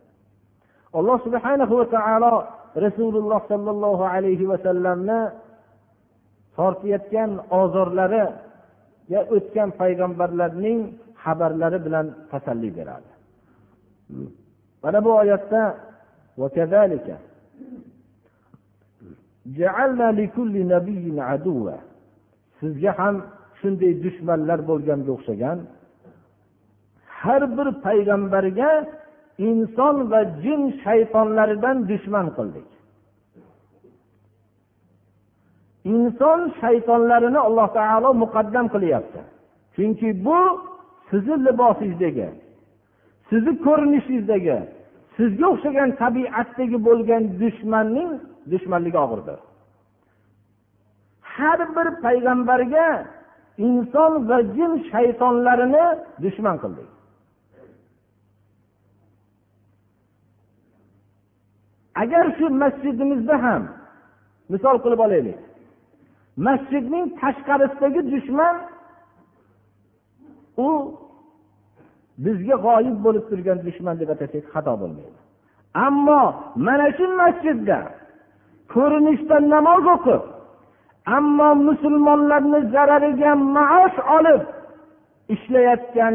Alloh 0.98 1.18
subhana 1.26 1.64
va 1.78 1.86
taolo 1.96 2.34
rasululloh 2.84 3.40
sollallohu 3.52 4.04
alayhi 4.14 4.44
vasallamni 4.52 5.20
tortayotgan 6.56 7.30
ozorlariga 7.60 9.20
o'tgan 9.36 9.68
payg'ambarlarning 9.80 10.78
xabarlari 11.24 11.78
bilan 11.86 12.06
tasalli 12.30 12.70
beradi. 12.78 13.10
Mana 14.82 14.98
bu 15.04 15.10
oyatda 15.22 15.62
sizga 22.60 22.90
ham 22.98 23.16
shunday 23.60 23.92
dushmanlar 24.04 24.58
bo'lganga 24.70 25.10
o'xshagan 25.16 25.58
har 27.20 27.42
bir 27.56 27.68
payg'ambarga 27.86 28.70
inson 29.48 29.96
va 30.12 30.20
jin 30.44 30.62
shaytonlaridan 30.84 31.76
dushman 31.90 32.26
qildik. 32.36 32.68
Inson 35.84 36.40
shaytonlarini 36.60 37.40
alloh 37.48 37.68
taolo 37.78 38.10
muqaddam 38.22 38.66
qilyapti. 38.74 39.20
Chunki 39.74 40.08
bu 40.24 40.38
sizni 41.10 41.36
libosingizdagi 41.46 42.28
sizni 43.28 43.52
ko'rinishingizdagi 43.66 44.58
sizga 45.16 45.46
o'xshagan 45.52 45.90
tabiatdagi 46.02 46.78
bo'lgan 46.88 47.22
dushmanning 47.40 48.10
dushmanligi 48.52 48.98
og'irdir. 49.04 49.38
Har 51.34 51.60
bir 51.76 51.88
payg'ambarga 52.04 52.88
inson 53.68 54.12
va 54.28 54.38
jin 54.56 54.72
shaytonlarini 54.90 55.86
dushman 56.24 56.56
qildik 56.62 56.88
agar 62.02 62.24
shu 62.38 62.46
masjidimizda 62.62 63.36
ham 63.44 63.62
misol 64.52 64.76
qilib 64.84 65.00
olaylik 65.06 65.38
masjidning 66.36 67.06
tashqarisidagi 67.20 68.00
dushman 68.12 68.56
u 70.66 70.68
bizga 72.24 72.56
g'oyib 72.66 72.96
bo'lib 73.04 73.24
turgan 73.30 73.58
dushman 73.66 73.94
deb 74.00 74.08
atasak 74.14 74.44
xato 74.52 74.72
bo'lmaydi. 74.82 75.18
Ammo 75.86 76.22
mana 76.66 76.86
shu 76.96 77.04
masjidda 77.22 77.78
ko'rinishda 78.74 79.36
namoz 79.52 79.84
o'qib 79.96 80.22
ammo 81.16 81.48
musulmonlarni 81.68 82.60
zarariga 82.74 83.32
maosh 83.56 83.98
olib 84.16 84.42
ishlayotgan 85.34 86.14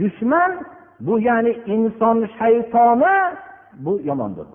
dushman 0.00 0.50
bu 1.06 1.14
ya'ni 1.28 1.52
inson 1.74 2.18
shaytoni 2.38 3.14
bu 3.84 3.92
yomondir 4.08 4.46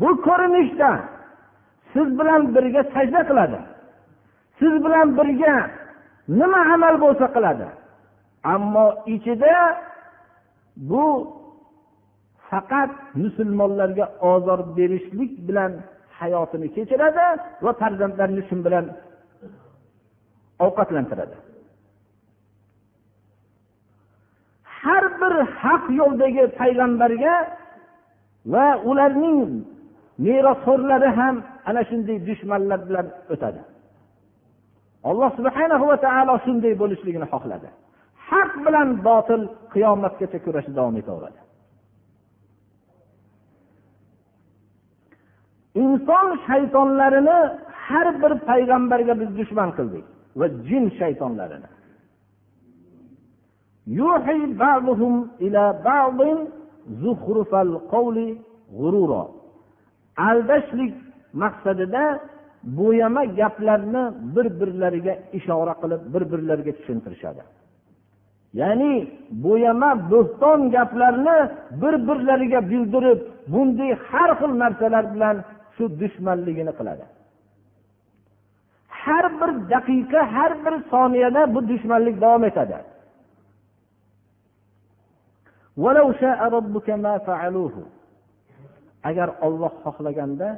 bu 0.00 0.08
ko'rinishda 0.26 0.90
siz 1.92 2.08
bilan 2.18 2.42
birga 2.54 2.82
sajda 2.94 3.20
qiladi. 3.30 3.58
Siz 4.58 4.74
bilan 4.84 5.08
birga 5.18 5.54
nima 6.28 6.60
amal 6.74 6.94
bo'lsa 7.04 7.26
qiladi. 7.36 7.66
Ammo 8.54 8.86
ichida 9.14 9.54
bu 10.90 11.04
faqat 12.50 12.90
musulmonlarga 13.22 14.06
ozor 14.32 14.60
berishlik 14.76 15.32
bilan 15.48 15.72
hayotini 16.20 16.68
kechiradi 16.76 17.26
va 17.64 17.72
farzandlarini 17.80 18.42
shu 18.48 18.56
bilan 18.66 18.86
ovqatlantiradi. 20.66 21.36
Har 24.80 25.04
bir 25.20 25.34
haq 25.62 25.84
yo'ldagi 26.00 26.44
payg'ambarga 26.60 27.34
va 28.52 28.66
ularning 28.90 29.38
merosxo'rlari 30.24 31.08
ham 31.18 31.34
ana 31.68 31.82
shunday 31.90 32.16
dushmanlar 32.28 32.80
bilan 32.88 33.06
o'tadi. 33.34 33.60
Alloh 35.10 35.30
subhanahu 35.38 35.84
va 35.90 35.96
taolo 36.06 36.34
shunday 36.46 36.72
bo'lishligini 36.82 37.26
xohladi. 37.32 37.68
Haq 38.28 38.52
bilan 38.66 38.88
botil 39.08 39.42
qiyomatgacha 39.74 40.38
kurashi 40.44 40.70
davom 40.78 40.96
etaveradi. 41.02 41.40
Inson 45.82 46.28
shaytonlarini 46.46 47.38
har 47.86 48.08
bir 48.22 48.32
payg'ambarga 48.48 49.14
biz 49.20 49.30
dushman 49.38 49.70
qildik 49.78 50.04
va 50.40 50.46
jin 50.68 50.84
shaytonlarini. 51.00 51.68
Aldashlik 60.28 60.94
maqsadida 61.42 62.04
bo'yama 62.78 63.22
gaplarni 63.40 64.02
bir 64.34 64.46
birlariga 64.60 65.14
ishora 65.38 65.74
qilib 65.82 66.02
bir 66.14 66.22
birlariga 66.32 66.72
tushuntirishadi. 66.78 67.42
Ya'ni 68.60 68.92
bo'yama 69.44 69.90
bo'xton 70.12 70.60
gaplarni 70.76 71.36
bir 71.82 71.94
birlariga 72.08 72.60
bildirib 72.70 73.20
bunday 73.52 73.90
har 74.08 74.30
xil 74.40 74.52
narsalar 74.62 75.04
bilan 75.14 75.36
shu 75.74 75.84
dushmanligini 76.00 76.72
qiladi. 76.78 77.04
Har 79.02 79.26
bir 79.40 79.50
daqiqa 79.72 80.20
har 80.34 80.52
bir 80.64 80.74
soniyada 80.92 81.42
bu 81.54 81.60
dushmanlik 81.70 82.16
davom 82.24 82.44
etadi. 82.50 82.78
ولو 85.84 86.06
شاء 86.22 86.38
ربك 86.56 86.88
ما 87.04 87.14
فعلوه 87.18 87.74
agar 89.04 89.28
olloh 89.46 89.72
xohlaganda 89.84 90.48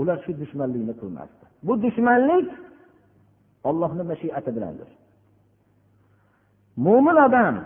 ular 0.00 0.18
shu 0.24 0.32
dushmanlikni 0.40 0.94
qilmasdi. 1.00 1.44
Bu 1.66 1.82
dushmanlik 1.84 2.48
ollohni 3.68 4.02
mashiati 4.12 4.50
bilandir. 4.56 4.88
Mo'min 6.84 7.16
odam 7.26 7.56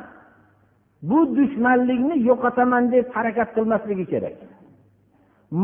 bu 1.10 1.18
dushmanlikni 1.38 2.16
yo'qotaman 2.28 2.84
deb 2.94 3.06
harakat 3.16 3.48
qilmasligi 3.56 4.06
kerak. 4.12 4.36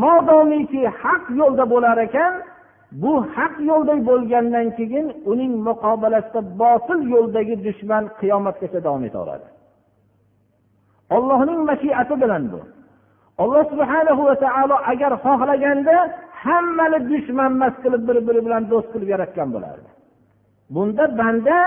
Modomiki 0.03 0.81
haq 1.01 1.23
yo'lda 1.41 1.63
bo'lar 1.73 1.97
ekan 2.07 2.33
bu 3.01 3.13
haq 3.35 3.55
yo'lda 3.69 3.93
bo'lgandan 4.09 4.67
keyin 4.77 5.05
uning 5.31 5.53
muqobalasida 5.67 6.41
botil 6.61 6.99
yo'ldagi 7.13 7.55
dushman 7.65 8.03
qiyomatgacha 8.19 8.79
davom 8.85 9.03
etaveradi 9.09 9.47
ollohning 11.15 11.59
mashiati 11.69 12.15
bilan 12.21 12.43
bu. 12.51 12.59
Alloh 13.41 13.63
subhana 13.71 14.11
va 14.29 14.35
taolo 14.45 14.75
agar 14.91 15.11
xohlaganda 15.25 15.95
hammani 16.43 16.97
dushmanmas 17.11 17.73
qilib 17.83 18.01
bir 18.07 18.17
biri 18.27 18.41
bilan 18.45 18.63
do'st 18.71 18.87
qilib 18.93 19.09
yaratgan 19.13 19.49
bo'lardi. 19.55 19.89
Bunda 20.73 21.05
banda 21.19 21.57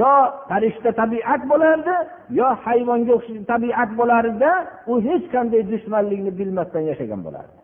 yo 0.00 0.14
farishta 0.48 0.90
tabiat 1.00 1.42
bo'lardi 1.50 1.94
yo 2.38 2.48
hayvonga 2.64 3.12
o'xshash 3.18 3.42
tabiat 3.52 3.90
bo'lardida 4.00 4.50
u 4.90 4.92
hech 5.06 5.24
qanday 5.34 5.62
dushmanlikni 5.72 6.30
bilmasdan 6.38 6.82
yashagan 6.90 7.20
bo'lardi. 7.26 7.58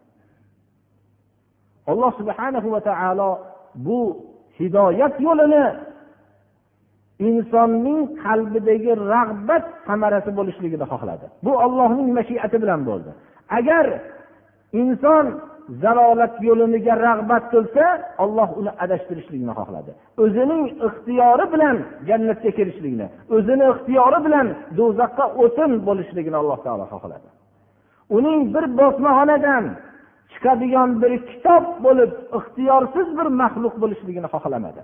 Alloh 1.90 2.12
subhana 2.20 2.58
va 2.74 2.80
taolo 2.90 3.30
bu 3.86 4.00
hidoyat 4.58 5.14
yo'lini 5.26 5.64
insonning 7.18 8.00
qalbidagi 8.24 8.92
rag'bat 9.12 9.64
samarasi 9.86 10.30
bo'lishligini 10.38 10.86
xohladi. 10.92 11.26
Bu 11.44 11.52
ollohning 11.64 12.08
mashiati 12.18 12.56
bilan 12.62 12.80
bo'ldi. 12.88 13.10
Agar 13.58 13.86
inson 14.82 15.26
zalolat 15.82 16.34
yo'liga 16.48 16.94
rag'bat 17.06 17.44
qilsa 17.52 17.84
olloh 18.24 18.48
uni 18.60 18.70
adashtirishlikni 18.84 19.52
xohladi. 19.58 19.90
O'zining 20.24 20.62
ixtiyori 20.88 21.46
bilan 21.54 21.76
jannatga 22.08 22.50
kirishlikni 22.58 23.06
o'zini 23.36 23.64
ixtiyori 23.72 24.18
bilan 24.26 24.46
do'zaxga 24.78 25.26
o'tin 25.42 25.70
bo'lishligini 25.88 26.36
alloh 26.42 26.58
taolo 26.66 26.84
xohladi. 26.92 27.28
Uning 28.16 28.40
bir 28.54 28.64
bosmaxonadan 28.78 29.64
chiqadigan 30.32 30.90
bir 31.02 31.12
kitob 31.30 31.64
bo'lib 31.86 32.10
ixtiyorsiz 32.38 33.08
bir 33.18 33.28
maxluq 33.40 33.74
bo'lishligini 33.82 34.28
xohlamadi. 34.34 34.82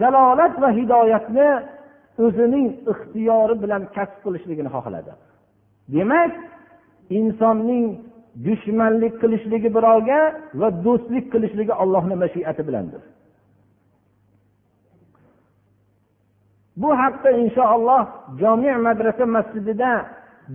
Zalolat 0.00 0.54
va 0.62 0.70
hidoyatni 0.78 1.48
o'zining 2.24 2.66
ixtiyori 2.92 3.54
bilan 3.62 3.82
kasb 3.96 4.18
qilishligini 4.24 4.70
xohladi. 4.76 5.12
Demak 5.94 6.32
insonning 7.18 7.86
dushmanlik 8.46 9.14
qilishligi 9.22 9.68
birovga 9.76 10.20
va 10.60 10.68
do'stlik 10.84 11.26
qilishligi 11.32 11.74
allohni 11.82 12.16
mashiati 12.24 12.62
bilandir. 12.68 13.02
Bu 16.82 16.90
haqda 17.02 17.30
inshaalloh 17.42 18.02
jomi 18.40 18.72
madrasa 18.86 19.24
masjidida 19.36 19.90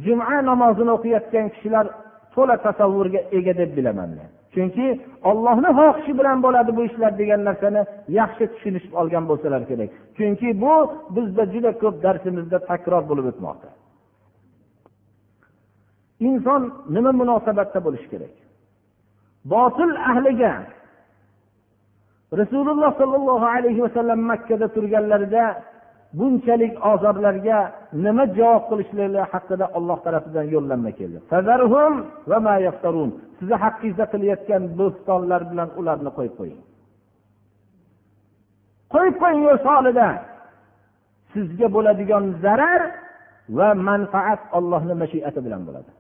juma 0.06 0.36
namozini 0.50 0.92
o'qiyotgan 0.98 1.46
kishilar 1.54 1.86
to'la 2.34 2.56
tasavvurga 2.66 3.22
ega 3.38 3.54
deb 3.62 3.72
bilaman 3.78 4.10
men. 4.18 4.30
Chunki 4.54 4.88
ollohni 5.30 5.70
xohishi 5.80 6.12
bilan 6.20 6.38
bo'ladi 6.46 6.72
bu 6.78 6.82
ishlar 6.90 7.12
degan 7.22 7.42
narsani 7.50 7.82
yaxshi 8.20 8.44
tushunishib 8.54 8.94
olgan 9.02 9.24
bo'lsalar 9.30 9.62
kerak. 9.70 9.90
Chunki 10.18 10.50
bu 10.64 10.74
bizda 11.16 11.44
juda 11.54 11.72
ko'p 11.82 11.96
darsimizda 12.06 12.58
takror 12.70 13.04
bo'lib 13.10 13.26
o'tmoqda. 13.32 13.70
Inson 16.28 16.62
nima 16.96 17.12
munosabatda 17.22 17.80
bo'lishi 17.86 18.08
kerak? 18.14 18.34
Botil 19.54 19.92
ahliga 20.12 20.54
rasululloh 22.40 22.92
sollallohu 23.02 23.46
alayhi 23.56 23.82
vasallam 23.86 24.20
makkada 24.32 24.68
turganlarida 24.76 25.44
bunchalik 26.19 26.75
ozorlarga 26.93 27.59
nima 28.05 28.25
javob 28.39 28.63
qilishlari 28.71 29.23
haqida 29.33 29.67
olloh 29.79 29.99
tarafidan 30.07 30.47
yo'llanma 30.55 30.91
keldi 30.99 31.19
sizni 33.39 33.57
haqqingizda 33.65 34.05
qilayotgan 34.13 34.63
bo'stonlar 34.79 35.43
bilan 35.51 35.69
ularni 35.81 36.11
qo'yib 36.17 36.35
qo'ying 36.41 36.61
qo'yib 38.95 39.17
qo'ying 39.23 39.45
solida 39.67 40.09
sizga 41.35 41.67
bo'ladigan 41.77 42.25
zarar 42.45 42.83
va 43.59 43.69
manfaat 43.89 44.41
ollohni 44.59 44.95
mashiati 45.03 45.41
bilan 45.47 45.63
bo'ladi 45.69 45.93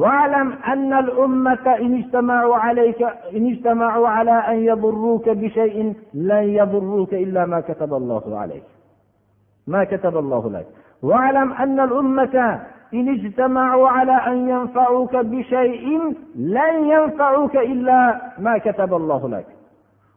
واعلم 0.00 0.48
أن 0.72 0.92
الأمة 1.04 1.66
إن 1.84 1.92
اجتمعوا 2.00 2.56
عليك 2.56 3.02
إن 3.36 3.42
اجتمعوا 3.52 4.08
على 4.08 4.36
أن 4.52 4.58
يضروك 4.70 5.26
بشيء 5.28 5.76
لن 6.14 6.44
يضروك 6.60 7.12
إلا 7.24 7.42
ما 7.52 7.60
كتب 7.60 7.94
الله 7.94 8.24
عليك 8.42 8.62
ما 9.66 9.84
كتب 9.84 10.16
الله 10.16 10.50
لك 10.50 10.66
واعلم 11.02 11.52
أن 11.52 11.80
الأمة 11.80 12.60
إن 12.94 13.08
اجتمعوا 13.08 13.88
على 13.88 14.12
أن 14.12 14.48
ينفعوك 14.48 15.16
بشيء 15.16 16.14
لن 16.36 16.74
ينفعوك 16.94 17.56
إلا 17.56 18.20
ما 18.38 18.58
كتب 18.58 18.94
الله 18.94 19.28
لك 19.28 19.46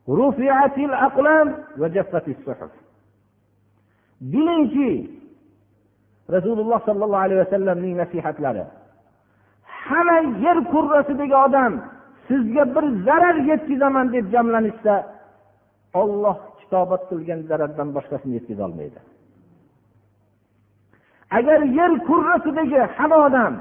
رفعت 0.09 0.77
الأقلام 0.77 1.55
وجفت 1.77 2.27
الصحف 2.27 2.83
bilingki 4.31 5.11
rasululloh 6.31 6.79
sollallohu 6.87 7.23
alayhi 7.25 7.41
vasallamning 7.45 7.93
nasihatlari 8.01 8.63
hamma 9.87 10.17
yer 10.45 10.57
kurrasidagi 10.73 11.35
odam 11.45 11.73
sizga 12.27 12.63
bir 12.75 12.85
zarar 13.07 13.35
yetkazaman 13.51 14.05
deb 14.15 14.25
jamlanishsa 14.33 14.93
olloh 16.01 16.37
kitobat 16.59 17.01
qilgan 17.09 17.39
zarardan 17.49 17.89
boshqasini 17.95 18.33
yetkazolmaydi 18.37 18.99
agar 21.30 21.60
yer 21.78 21.92
kurrasidagi 22.08 22.80
hamma 22.96 23.16
odam 23.26 23.54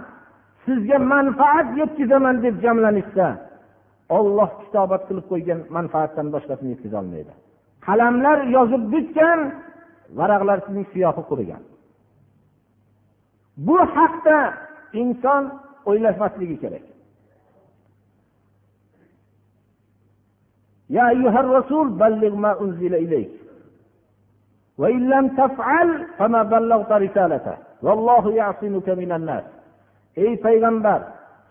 sizga 0.65 0.97
manfaat 1.13 1.67
yetkazaman 1.80 2.36
deb 2.45 2.56
jamlanishsa 2.63 3.27
olloh 4.17 4.49
kitobat 4.62 5.01
qilib 5.08 5.25
qo'ygan 5.32 5.60
manfaatdan 5.77 6.27
boshqasini 6.34 6.69
yetkazolmaydi 6.73 7.34
qalamlar 7.88 8.38
yozib 8.56 8.84
bitgan 8.93 9.39
varaqlar 10.19 10.58
sizning 10.65 10.88
siyohi 10.93 11.21
qurigan. 11.30 11.63
Bu 13.65 13.77
haqda 13.95 14.38
inson 15.01 15.43
o'ylamasligi 15.89 16.58
kerak. 16.63 16.86
Ya 20.95 21.03
ayyuhar 21.13 21.47
rasul 21.58 21.88
balligh 22.01 22.36
ma 22.43 22.51
unzila 22.63 22.97
ilayk. 23.06 23.32
وإن 24.78 25.02
لم 25.14 25.28
تفعل 25.28 25.88
فما 26.18 26.42
بلغت 26.42 26.92
رسالته 26.92 27.57
والله 27.83 28.24
يعصمك 28.40 28.88
من 28.88 29.12
الناس 29.12 29.44
ey 30.16 30.33
payg'ambar 30.44 31.00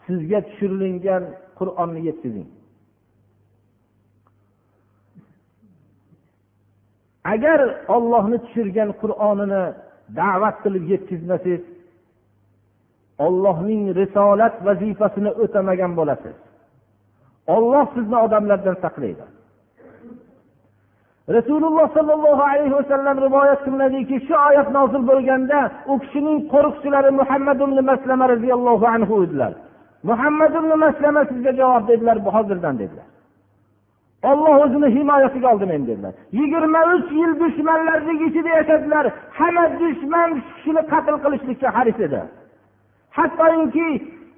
sizga 0.05 0.39
tushirilgan 0.47 1.23
qur'onni 1.59 2.01
yetkazing 2.09 2.49
agar 7.33 7.59
ollohni 7.95 8.37
tushirgan 8.45 8.89
qur'onini 9.01 9.63
da'vat 10.19 10.55
qilib 10.63 10.83
yetkazmasangiz 10.93 11.63
ollohning 13.25 13.83
risolat 13.99 14.55
vazifasini 14.67 15.31
o'tamagan 15.43 15.91
bo'lasiz 15.99 16.35
olloh 17.55 17.85
sizni 17.95 18.17
odamlardan 18.25 18.77
saqlaydi 18.83 19.25
Rasululloh 21.28 21.86
sollallohu 21.94 22.42
alayhi 22.42 22.74
vasallam 22.78 23.16
rivoyat 23.26 23.60
qilinadiki 23.64 24.16
shu 24.26 24.34
oyat 24.48 24.68
nozil 24.76 25.02
bo'lganda 25.10 25.58
u 25.92 25.94
kishining 26.02 26.38
qo'riqchilari 26.52 27.10
muhammad 27.20 27.58
ibn 27.66 27.78
maslama 27.90 28.24
roziyallohu 28.34 28.86
anhu 28.94 29.14
edilar. 29.24 29.52
Muhammad 30.10 30.52
ibn 30.60 30.70
maslama 30.84 31.22
sizga 31.30 31.52
javob 31.60 31.88
dedilar 31.88 32.16
hozirdan 32.36 32.78
dedilar. 32.78 33.08
Olloh 34.30 34.54
o'zini 34.64 34.88
himoyasiga 34.96 35.46
oldi 35.52 35.66
meni 35.66 35.86
dedilar. 35.86 36.12
Yigirma 36.38 36.80
uch 36.94 37.08
yil 37.20 37.32
dushmanlarning 37.40 38.20
ichida 38.28 38.50
yashadilar. 38.58 39.04
Hamma 39.38 39.64
dushman 39.80 40.30
shu 40.34 40.42
kishini 40.54 40.82
qatl 40.92 41.16
qilishlikka 41.24 41.68
haris 41.76 41.98
edi. 42.06 42.20
Hattoki 43.16 43.88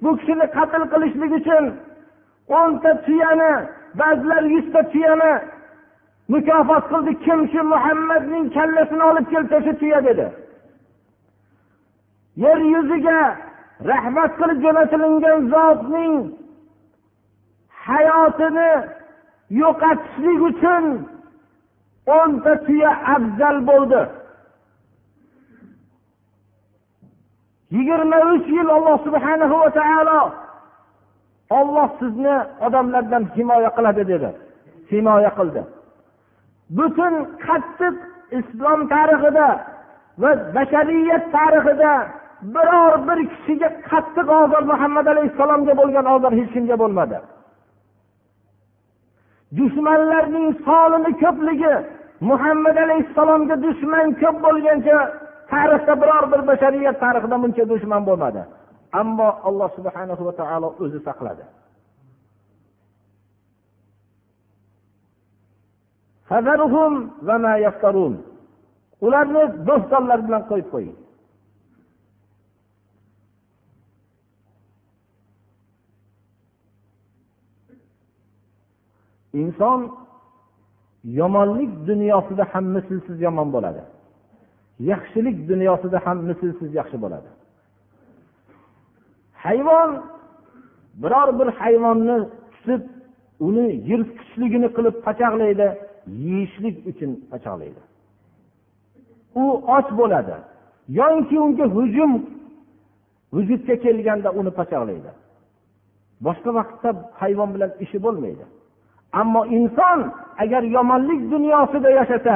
bu 0.03 0.09
kishini 0.19 0.45
qatl 0.57 0.83
qilishlik 0.93 1.31
uchun 1.39 1.63
o'nta 2.59 2.91
tuyani 3.05 3.53
ba'zilar 3.99 4.43
yuzta 4.55 4.81
tuyani 4.93 5.31
mukofot 6.33 6.83
qildi 6.91 7.13
kim 7.25 7.39
shu 7.51 7.61
muhammadning 7.73 8.45
kallasini 8.55 9.03
olib 9.09 9.25
kelsa 9.33 9.57
shu 9.65 9.73
tuya 9.81 9.99
dedi. 10.07 10.27
Yer 12.43 12.59
yuziga 12.73 13.19
rahmat 13.91 14.31
qilib 14.39 14.59
jo'natilingan 14.65 15.39
zotning 15.53 16.13
hayotini 17.85 18.71
yo'qotishlik 19.61 20.39
uchun 20.49 20.85
o'nta 22.17 22.53
tuya 22.65 22.91
afzal 23.15 23.57
bo'ldi. 23.69 24.01
Yigirma 27.75 28.17
uch 28.33 28.47
yil 28.57 28.69
alloh 28.77 28.97
subhanahu 29.07 29.55
va 29.63 29.69
taolo 29.79 30.21
olloh 31.59 31.89
sizni 32.01 32.35
odamlardan 32.65 33.23
himoya 33.35 33.69
qiladi 33.77 34.03
dedi. 34.11 34.29
Himoya 34.91 35.31
qildi. 35.39 35.61
Butun 36.77 37.13
qattiq 37.45 37.95
islom 38.39 38.79
tarixida 38.93 39.49
va 40.21 40.31
bashariyat 40.55 41.23
tarixida 41.35 41.93
biror 42.55 42.93
bir 43.07 43.19
kishiga 43.31 43.69
qattiq 43.89 44.27
ozor 44.41 44.63
muhammad 44.71 45.05
alayhissalomga 45.13 45.73
bo'lgan 45.81 46.05
ozor 46.15 46.33
hech 46.39 46.49
kimga 46.55 46.75
bo'lmadi. 46.83 47.17
Dushmanlarning 49.57 50.47
sonini 50.65 51.11
ko'pligi 51.23 51.73
muhammad 52.29 52.77
alayhissalomga 52.85 53.55
dushman 53.65 54.07
ko'p 54.21 54.37
bo'lgancha 54.45 54.97
tarixda 55.51 55.93
biror 56.01 56.23
bir 56.31 56.41
bashariyat 56.49 56.97
tarixida 57.03 57.37
buncha 57.43 57.63
dushman 57.71 58.01
bo'lmadi. 58.09 58.41
Ammo 59.01 59.29
alloh 59.47 59.69
subhanahu 59.77 60.21
va 60.27 60.33
taolo 60.41 60.69
o'zi 60.83 60.99
saqladi. 61.07 61.43
Ularni 69.05 69.43
bo'xtonlar 69.67 70.19
bilan 70.27 70.43
qo'yib 70.49 70.67
qo'ying. 70.73 70.97
inson 79.41 79.79
yomonlik 81.19 81.71
dunyosida 81.89 82.43
ham 82.51 82.65
mislsiz 82.75 83.17
yomon 83.27 83.47
bo'ladi. 83.55 83.81
yaxshilik 84.91 85.37
dunyosida 85.51 85.97
ham 86.05 86.17
mislsiz 86.29 86.69
yaxshi 86.79 86.97
bo'ladi. 87.03 87.29
hayvon 89.43 89.89
biror 91.01 91.29
bir 91.39 91.49
hayvonni 91.61 92.17
tutib 92.53 92.83
uni 93.47 93.65
yirtqichligini 93.89 94.69
qilib 94.75 94.95
pachaqlaydi. 95.05 95.67
Yeyishlik 96.25 96.75
uchun 96.89 97.11
pachaqlaydi 97.31 97.81
u 99.35 99.45
och 99.77 99.91
bo'ladi. 99.97 100.35
Yoki 100.89 101.39
unga 101.39 101.65
hujum 101.75 102.11
vujudga 103.33 103.75
kelganda 103.83 104.29
uni 104.39 104.51
pachoqlaydi 104.59 105.11
boshqa 106.25 106.49
vaqtda 106.57 106.89
hayvon 107.21 107.49
bilan 107.55 107.71
ishi 107.83 107.97
bo'lmaydi. 108.05 108.45
Ammo 109.21 109.41
inson 109.57 109.99
agar 110.43 110.63
yomonlik 110.75 111.21
dunyosida 111.33 111.89
yashasa 111.99 112.35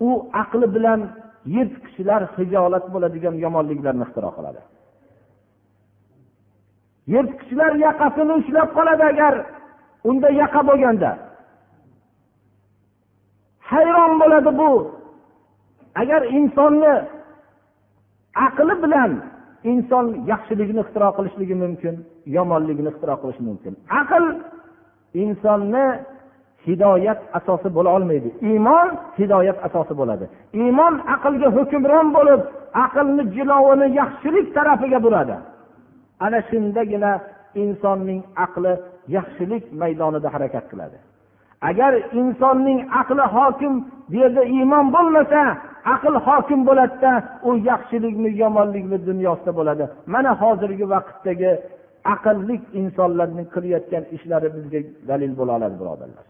u 0.00 0.10
aqli 0.42 0.66
bilan 0.74 1.00
yirtqichlar 1.54 2.22
hijolat 2.36 2.84
bo'ladigan 2.94 3.34
yomonliklarni 3.44 4.02
ixtiro 4.06 4.30
qiladi. 4.36 4.62
Yirtqichlar 7.14 7.72
yaqasini 7.86 8.32
ushlab 8.40 8.68
qoladi 8.76 9.04
agar 9.12 9.34
unda 10.10 10.28
yaqa 10.42 10.60
bo'lganda. 10.68 11.10
Hayron 13.70 14.12
bo'ladi 14.20 14.50
bu. 14.60 14.70
Agar 16.00 16.22
insonni 16.38 16.94
aqli 18.46 18.74
bilan 18.84 19.10
inson 19.72 20.06
yaxshilikni 20.30 20.80
ixtiro 20.84 21.08
qilishligi 21.16 21.56
mumkin 21.62 21.94
yomonligini 22.36 22.88
ixtiro 22.92 23.14
qilishi 23.22 23.42
mumkin. 23.48 23.72
Aql 24.00 24.24
insonni 25.22 25.86
hidoyat 26.66 27.20
asosi 27.38 27.68
bo'la 27.76 27.90
olmaydi. 27.96 28.28
Iymon 28.50 28.88
hidoyat 29.18 29.58
asosi 29.66 29.94
bo'ladi. 30.00 30.26
Iymon 30.62 30.94
aqlga 31.14 31.48
hukmron 31.56 32.08
bo'lib 32.16 32.40
aqlni 32.84 33.22
jilovini 33.36 33.86
yaxshilik 34.00 34.46
tarafiga 34.56 34.98
buradi. 35.06 35.36
Ana 36.24 36.38
shundagina 36.50 37.12
insonning 37.62 38.20
aqli 38.44 38.72
yaxshilik 39.16 39.64
maydonida 39.80 40.28
harakat 40.34 40.64
qiladi. 40.72 40.96
Agar 41.68 41.92
insonning 42.20 42.80
aqli 43.00 43.24
hokim 43.36 43.74
bu 44.10 44.16
yerda 44.22 44.42
iymon 44.56 44.86
bo'lmasa 44.94 45.42
aql 45.94 46.14
hokim 46.26 46.60
bo'ladida 46.68 47.12
u 47.48 47.50
yaxshilikmi 47.70 48.30
yomonlikmi 48.42 48.98
dunyosida 49.08 49.52
bo'ladi. 49.58 49.84
Mana 50.14 50.30
hozirgi 50.42 50.86
vaqtdagi 50.94 51.50
aqlli 52.14 52.56
insonlarning 52.80 53.48
qilayotgan 53.54 54.04
ishlari 54.16 54.48
bizga 54.56 54.80
dalil 55.08 55.32
bo'la 55.38 55.52
oladi 55.58 55.76
birodarlar. 55.82 56.24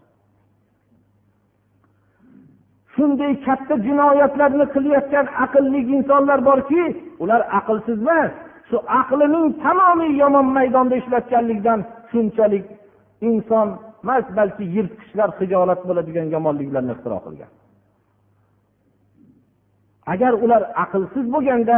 Shunday 2.95 3.33
katta 3.47 3.75
jinoyatlarni 3.87 4.65
qilayotgan 4.75 5.27
aqlli 5.45 5.79
insonlar 5.95 6.39
borki 6.49 6.83
ular 7.23 7.41
aqlsiz 7.59 7.99
emas 8.03 8.31
shu 8.69 8.77
aqlining 9.01 9.47
tamomiy 9.63 10.11
yomon 10.21 10.47
maydonda 10.57 10.95
ishlatganligidan 11.01 11.79
shunchalik 12.11 12.65
inson 13.29 13.67
emas 14.03 14.25
balki 14.37 14.63
yirtqichlar 14.75 15.29
hijolat 15.39 15.81
bo'ladigan 15.87 16.27
yomonliklarni 16.35 16.91
ixtiro 16.95 17.19
qilgan. 17.25 17.51
Agar 20.13 20.33
ular 20.43 20.61
aqlsiz 20.83 21.25
bo'lganda 21.35 21.77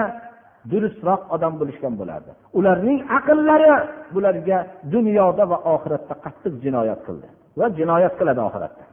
durustroq 0.71 1.21
odam 1.35 1.53
bo'lishgan 1.59 1.93
bo'lardi. 2.01 2.31
Ularning 2.59 2.99
aqllari 3.17 3.71
bularga 4.15 4.57
dunyoda 4.93 5.43
va 5.51 5.57
oxiratda 5.73 6.13
qattiq 6.25 6.53
jinoyat 6.65 7.01
qildi 7.07 7.27
va 7.59 7.65
jinoyat 7.79 8.13
qiladi 8.19 8.41
oxiratda. 8.49 8.83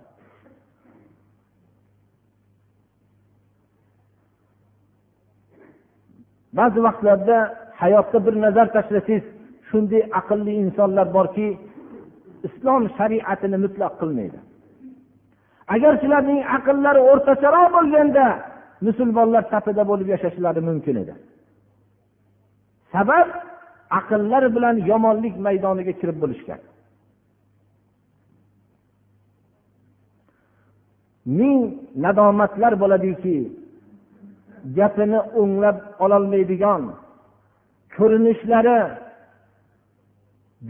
Ba'zi 6.59 6.81
vaqtlarda 6.87 7.39
hayotda 7.83 8.19
bir 8.27 8.35
nazar 8.45 8.67
tashlasangiz 8.77 9.25
shunday 9.69 10.03
aqlli 10.21 10.53
insonlar 10.63 11.07
borki 11.17 11.47
islom 12.47 12.83
shariatini 12.97 13.59
mutlaq 13.65 13.93
qilmaydi. 14.01 14.39
Agar 15.75 15.93
shularning 16.03 16.41
aqllari 16.57 17.01
o'rtacharoq 17.11 17.69
bo'lganda 17.77 18.27
musulmonlar 18.87 19.43
safida 19.53 19.83
bo'lib 19.91 20.09
yashashlari 20.15 20.61
mumkin 20.69 20.97
edi. 21.03 21.15
Sabab 22.93 23.29
aqllari 23.99 24.49
bilan 24.57 24.77
yomonlik 24.91 25.35
maydoniga 25.47 25.93
kirib 26.01 26.19
bo'lishgan. 26.23 26.61
Ming 31.39 31.61
nadomatlar 32.05 32.73
bo'ladiki 32.83 33.37
gapini 34.77 35.21
o'nglab 35.41 35.79
ololmaydigan 36.05 36.83
ko'rinishlari 37.97 38.81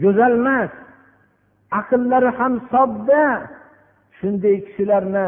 go'zal 0.01 0.33
emas. 0.41 0.71
Aqllari 1.79 2.29
ham 2.37 2.53
sodda. 2.71 3.23
Shunday 4.17 4.55
kishilarni 4.65 5.25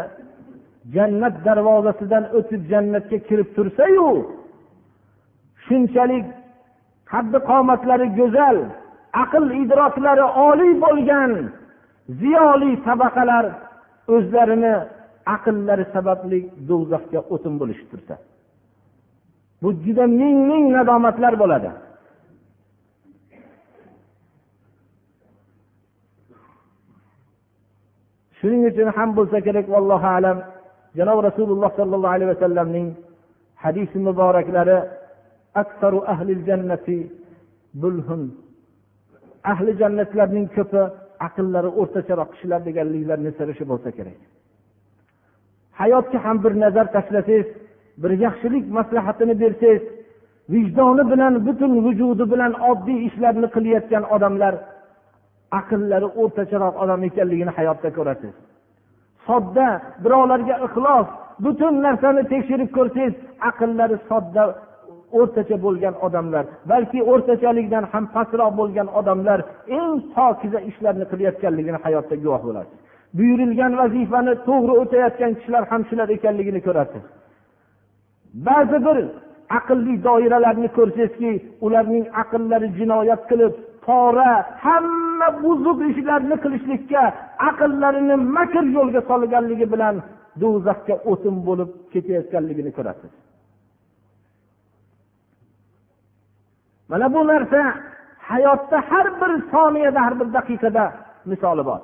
jannat 0.94 1.36
darvozasidan 1.46 2.24
o'tib 2.38 2.62
jannatga 2.72 3.18
kirib 3.28 3.50
tursayu 3.56 4.08
shunchalik 5.66 6.26
qaddi 7.12 7.38
qomatlari 7.50 8.08
go'zal 8.20 8.58
aql 9.24 9.46
idroklari 9.64 10.26
oliy 10.48 10.74
bo'lgan 10.84 11.32
ziyoli 12.20 12.72
tabaqalar 12.88 13.46
o'zlarini 14.16 14.76
aqllari 15.36 15.86
sababli 15.96 16.40
do'zaxga 16.70 17.20
o'tin 17.34 17.54
bo'lishib 17.60 17.88
tursa. 17.92 18.16
Bu 19.62 19.70
juda 19.86 20.06
ming 20.20 20.38
ming 20.50 20.66
nadomatlar 20.78 21.34
bo'ladi. 21.42 21.70
Shuning 28.46 28.64
uchun 28.72 28.90
ham 28.98 29.10
bo'lsa 29.18 29.38
kerak 29.48 29.68
vallohu 29.74 30.08
alam. 30.18 30.38
Janob 30.98 31.20
rasululloh 31.28 31.72
sollallohu 31.80 32.14
alayhi 32.16 32.32
vasallamning 32.34 32.88
hadisi 33.64 33.98
muboraklari 34.08 34.78
aksaru 35.62 36.00
ahli 36.14 36.32
jannati 36.48 36.98
bulhun. 37.82 38.24
Ahli 39.52 39.72
jannatlarning 39.82 40.46
ko'pi 40.56 40.82
aqllari 41.28 41.70
o'rtacharoq 41.82 42.30
kishilar 42.34 42.60
deganliklarini 42.68 43.32
siri 43.38 43.54
shu 43.58 43.66
bo'lsa 43.72 43.90
kerak. 43.98 44.20
Hayotga 45.80 46.18
ham 46.26 46.38
bir 46.44 46.54
nazar 46.64 46.86
tashlasangiz 46.96 47.48
bir 48.02 48.12
yaxshilik 48.26 48.66
maslahatini 48.78 49.36
bersangiz 49.42 49.84
vijdoni 50.54 51.04
bilan 51.12 51.34
butun 51.48 51.72
vujudi 51.86 52.26
bilan 52.34 52.54
oddiy 52.72 53.00
ishlarni 53.08 53.48
qilayotgan 53.56 54.04
odamlar 54.16 54.54
aqllari 55.60 56.08
o'rtacharoq 56.22 56.76
odam 56.84 57.02
ekanligini 57.10 57.52
hayotda 57.58 57.90
ko'rasiz. 57.98 58.34
Sodda 59.28 59.68
birovlarga 60.04 60.56
ixlos 60.68 61.08
butun 61.46 61.74
narsani 61.86 62.24
tekshirib 62.34 62.70
ko'rsangiz 62.78 63.14
aqllari 63.50 63.98
sodda 64.10 64.44
o'rtacha 65.20 65.58
bo'lgan 65.66 65.96
odamlar 66.06 66.46
balki 66.72 67.00
o'rtachalikdan 67.12 67.84
ham 67.92 68.06
pastroq 68.16 68.52
bo'lgan 68.60 68.88
odamlar 69.00 69.40
eng 69.80 69.94
pokiza 70.16 70.60
ishlarni 70.70 71.06
qilayotganligini 71.12 71.80
hayotda 71.86 72.16
guvoh 72.24 72.42
bo'lasiz. 72.48 72.78
Buyurilgan 73.18 73.74
vazifani 73.82 74.34
to'g'ri 74.48 74.74
o'tayotgan 74.82 75.32
kishilar 75.38 75.64
ham 75.72 75.82
shular 75.90 76.08
ekanligini 76.18 76.62
ko'rasiz. 76.68 77.04
Ba'zi 78.48 78.78
bir 78.88 78.98
aqlli 79.60 79.96
doiralarni 80.08 80.70
ko'rsangizki 80.78 81.32
ularning 81.66 82.06
aqllari 82.22 82.68
jinoyat 82.80 83.22
qilib 83.30 83.54
pora 83.86 84.32
hamma 84.66 85.28
buzuq 85.44 85.80
ishlarni 85.92 86.36
qilishlikka 86.44 87.02
aqllarini 87.50 88.16
makr 88.38 88.64
yo'lga 88.78 89.02
solganligi 89.10 89.68
bilan 89.74 89.96
do'zaxga 90.42 90.96
o'tin 91.12 91.36
bo'lib 91.48 91.70
ketayotganligini 91.94 92.72
ko'rasiz. 92.78 93.12
Mana 96.90 97.08
bu 97.14 97.22
narsa 97.32 97.62
hayotda 98.32 98.78
har 98.90 99.08
bir 99.22 99.32
soniyada 99.52 100.00
har 100.06 100.14
bir 100.20 100.28
daqiqada 100.38 100.84
misoli 101.32 101.64
bor. 101.70 101.82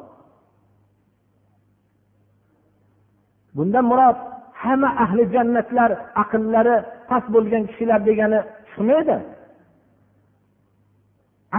Bundan 3.56 3.86
murod 3.92 4.18
hamma 4.64 4.90
ahli 5.04 5.24
jannatlar 5.36 5.92
aqllari 6.24 6.76
past 7.10 7.28
bo'lgan 7.36 7.64
kishilar 7.70 8.00
degani 8.10 8.40
chiqmaydi 8.68 9.16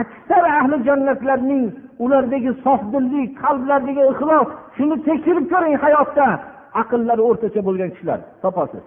aksar 0.00 0.44
ahli 0.58 0.76
jannatlarning 0.88 1.66
ulardagi 2.04 2.52
sofdillik 2.64 3.28
qalblaridagi 3.42 4.02
ixlos 4.12 4.48
shuni 4.76 4.96
tekshirib 5.08 5.46
ko'ring 5.52 5.76
hayotda. 5.84 6.26
Aqllari 6.82 7.22
o'rtacha 7.28 7.60
bo'lgan 7.68 7.90
kishilar 7.94 8.18
topasiz. 8.42 8.84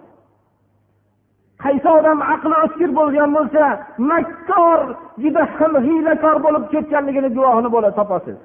Qaysi 1.64 1.88
odam 1.98 2.18
aqli 2.34 2.56
o'tkir 2.64 2.90
bo'lgan 2.98 3.30
bo'lsa 3.36 3.62
makkor 4.10 4.80
juda 5.22 5.42
ham 5.56 5.72
hiylakor 5.86 6.36
bo'lib 6.46 6.64
ketganligini 6.72 7.30
guvohini 7.36 7.70
bo'la 7.74 7.90
topasiz. 7.98 8.38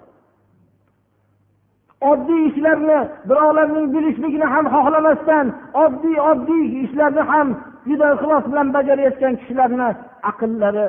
Oddiy 2.12 2.42
ishlarni 2.50 3.00
birovlarning 3.30 3.88
bilishligini 3.96 4.48
ham 4.54 4.66
xohlamasdan 4.76 5.46
oddiy 5.84 6.18
oddiy 6.32 6.66
ishlarni 6.84 7.24
ham 7.32 7.48
juda 7.90 8.08
ixlos 8.16 8.44
bilan 8.52 8.68
bajarayotgan 8.76 9.34
kishilarni 9.40 9.90
aqllari 10.30 10.86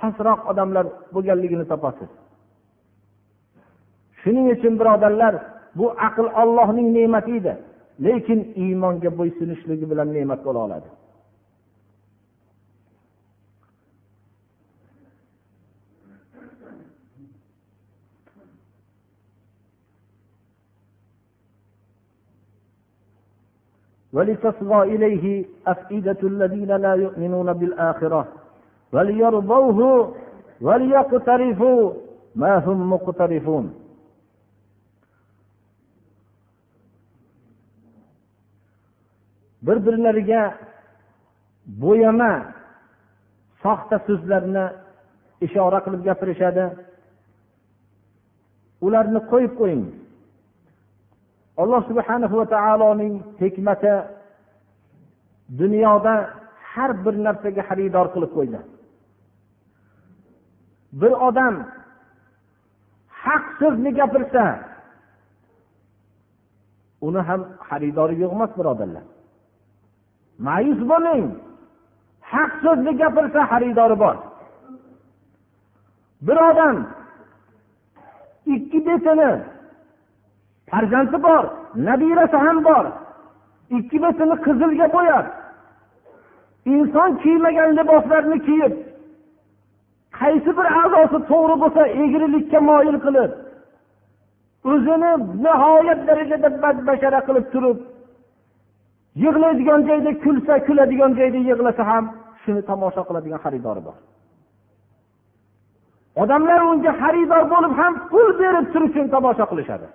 pastroq 0.00 0.40
odamlar 0.50 0.86
bo'lganligini 1.14 1.66
topasiz 1.72 2.10
shuning 4.22 4.46
uchun 4.56 4.74
birodarlar 4.80 5.34
bu 5.78 5.86
aql 6.08 6.26
ollohning 6.42 6.88
ne'mati 6.96 7.32
edi 7.40 7.54
lekin 8.06 8.40
iymonga 8.64 9.10
bo'ysunishligi 9.18 9.86
bilan 9.90 10.08
ne'mat 10.16 10.40
bo'la 10.46 10.60
oladi 10.66 10.90
ولتصغى 24.16 24.80
إليه 24.94 25.24
أفئدة 25.66 26.20
الذين 26.22 26.70
لا 26.84 26.94
يؤمنون 26.94 27.52
بالآخرة 27.52 28.22
bir 39.65 39.77
birlariga 39.85 40.43
bo'yama 41.83 42.33
soxta 43.63 43.97
so'zlarni 44.07 44.65
ishora 45.45 45.79
qilib 45.85 46.01
gapirishadi. 46.09 46.65
Ularni 48.85 49.19
qo'yib 49.31 49.53
qo'ying. 49.59 49.83
Alloh 51.61 51.81
subhanahu 51.89 52.35
va 52.41 52.45
taoloning 52.55 53.15
hikmati 53.41 53.93
dunyoda 55.61 56.13
har 56.71 56.91
bir 57.03 57.15
narsaga 57.25 57.61
xaridor 57.69 58.07
qilib 58.13 58.31
qo'ydi. 58.37 58.59
Bir 60.93 61.11
odam 61.11 61.55
haq 63.09 63.43
so'zni 63.59 63.91
gapirsa 63.99 64.43
uni 67.01 67.21
ham 67.27 67.41
xaridori 67.67 68.15
yo'q 68.21 68.31
emas 68.37 68.51
birodarlar. 68.59 69.05
Ma'yus 70.45 70.81
bo'lmang 70.91 71.25
haq 72.33 72.51
so'zni 72.63 72.91
gapirsa 73.01 73.39
xaridori 73.51 73.97
bor. 74.03 74.15
Bir 76.27 76.37
odam 76.49 76.75
ikki 78.55 78.79
betini 78.87 79.31
farzandi 80.69 81.17
bor 81.23 81.43
nabirasi 81.75 82.37
ham 82.45 82.57
bor 82.67 82.85
ikki 83.77 83.97
betini 84.03 84.35
qizilga 84.45 84.87
bo'yab 84.95 85.25
inson 86.75 87.09
kiymagan 87.23 87.69
liboslarni 87.77 88.37
kiyib 88.47 88.73
qaysi 90.21 90.51
bir 90.57 90.67
a'zosi 90.81 91.19
to'g'ri 91.31 91.55
bo'lsa 91.63 91.81
egrilikka 92.03 92.59
moyil 92.69 92.97
qilib 93.05 93.31
o'zini 94.71 95.11
nihoyat 95.45 95.99
darajada 96.07 96.49
badbashara 96.63 97.19
qilib 97.27 97.45
turib 97.53 97.77
yig'laydigan 99.23 99.81
joyda 99.89 100.11
kulsa 100.23 100.53
kuladigan 100.67 101.11
joyda 101.19 101.39
yig'lasa 101.49 101.83
ham 101.91 102.03
shuni 102.43 102.61
tomosha 102.69 103.01
qiladigan 103.07 103.39
xaridori 103.45 103.81
bor. 103.87 103.97
Odamlar 106.23 106.61
unga 106.71 106.91
xaridor 107.01 107.43
bo'lib 107.53 107.73
ham 107.79 107.93
pul 108.11 108.27
berib 108.41 108.65
turib 108.73 108.91
shuni 108.95 109.09
tomosha 109.15 109.45
qilishadi. 109.51 109.87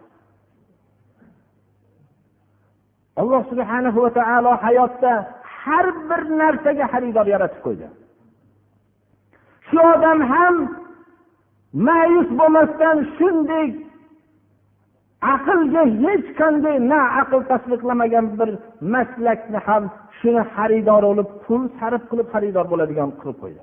Alloh 3.20 3.42
subhana 3.50 3.90
va 3.96 4.10
taolo 4.18 4.52
hayotda 4.64 5.12
har 5.60 5.86
bir 6.08 6.20
narsaga 6.40 6.84
xaridor 6.92 7.26
yaratib 7.34 7.60
qo'ydi. 7.66 7.86
Shu 9.68 9.78
odam 9.94 10.18
ham 10.32 10.54
ma'yus 11.86 12.28
bo'lmasdan 12.38 12.96
shunday 13.16 13.66
aqlga 15.34 15.82
hech 16.02 16.26
qanday 16.40 16.76
na 16.90 17.00
aql 17.20 17.40
tasdiqlamagan 17.50 18.26
bir 18.38 18.50
maslakni 18.94 19.58
ham 19.66 19.82
shuni 20.18 20.42
xaridor 20.54 21.02
bo'lib 21.08 21.28
pul 21.44 21.62
sarf 21.78 22.02
qilib 22.10 22.28
xaridor 22.34 22.66
bo'ladigan 22.72 23.10
qilib 23.20 23.38
qo'ydi. 23.42 23.62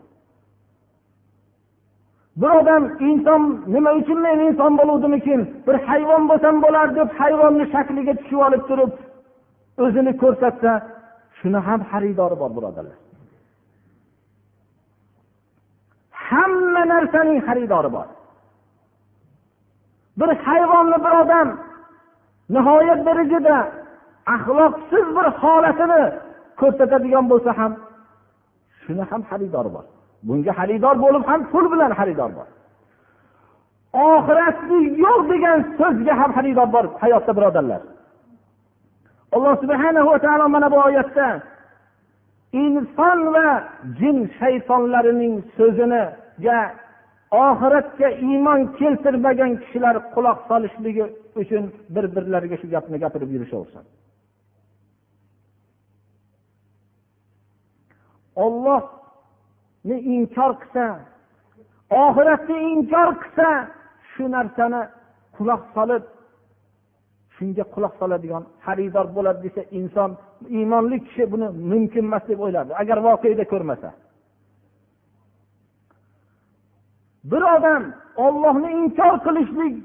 Bir 2.42 2.52
odam 2.62 2.84
inson 3.10 3.42
nima 3.76 3.92
uchun 4.00 4.20
men 4.26 4.38
inson 4.48 4.72
bo'luvdimikin? 4.80 5.40
Bir 5.68 5.76
hayvon 5.88 6.24
bo'lsam 6.30 6.56
bo'lar 6.66 6.88
deb 7.00 7.10
hayvonni 7.20 7.66
shakliga 7.74 8.14
tushib 8.20 8.42
olib 8.48 8.64
turib 8.70 8.92
o'zini 9.86 10.14
ko'rsatsa 10.22 10.72
shuni 11.40 11.60
ham 11.68 11.80
xaridori 11.92 12.36
bor 12.42 12.52
birodarlar. 12.58 12.98
Hamma 16.32 16.84
narsaning 16.94 17.40
xaridori 17.48 17.90
bor. 17.96 18.08
Bir 20.20 20.30
hayvonni 20.46 20.98
bir 21.06 21.14
odam 21.22 21.48
nihoyat 22.56 23.00
darajada 23.08 23.58
axloqsiz 24.36 25.06
bir 25.18 25.28
holatini 25.42 26.04
ko'rsatadigan 26.60 27.26
bo'lsa 27.32 27.52
ham 27.60 27.72
shuni 28.82 29.04
ham 29.12 29.22
xaridori 29.30 29.70
bor. 29.76 29.86
Bunga 30.28 30.52
xaridor 30.60 30.96
bo'lib 31.04 31.24
ham 31.30 31.42
pul 31.52 31.66
bilan 31.74 31.92
xaridor 32.00 32.32
bor. 32.38 32.48
Oxiratlik 34.10 34.86
yo'q 35.06 35.22
degan 35.32 35.60
so'zga 35.80 36.14
ham 36.22 36.32
xaridor 36.38 36.68
bor 36.76 36.86
hayotda 37.02 37.32
birodarlar. 37.38 37.82
Alloh 39.36 39.54
subhana 39.64 40.02
va 40.10 40.16
taolo 40.26 40.46
mana 40.56 40.68
bu 40.74 40.78
oyatda 40.88 41.28
inson 42.64 43.20
va 43.36 43.48
jin 44.00 44.18
shaytonlarining 44.40 45.36
so'zini 45.58 46.04
oxiratga 47.32 48.10
iymon 48.28 48.60
keltirmagan 48.80 49.52
kishilar 49.62 49.96
quloq 50.16 50.40
solishligi 50.50 51.06
uchun 51.42 51.64
bir 51.96 52.06
birlariga 52.16 52.58
shu 52.62 52.68
gapni 52.76 52.98
gapirib 53.04 53.30
yurishaversin. 53.36 53.84
Ollohni 58.46 59.98
inkor 60.16 60.52
qilsa 60.62 60.86
oxiratni 62.06 62.58
inkor 62.74 63.10
qilsa 63.22 63.48
shu 64.12 64.24
narsani 64.36 64.82
quloq 65.38 65.62
solib 65.76 66.04
shunga 67.36 67.64
quloq 67.74 67.94
soladigan 68.02 68.44
xaridor 68.66 69.08
bo'ladi 69.16 69.40
desa 69.46 69.62
inson 69.80 70.10
iymonli 70.58 70.98
kishi 71.06 71.24
buni 71.34 71.48
mumkin 71.72 72.06
emas 72.10 72.24
deb 72.30 72.40
o'yladi. 72.46 72.72
Agar 72.82 72.98
voqeda 73.08 73.46
ko'rmasa. 73.54 73.90
Bir 77.24 77.42
odam 77.42 77.84
ollohni 78.16 78.72
inkor 78.72 79.16
qilishlik 79.26 79.76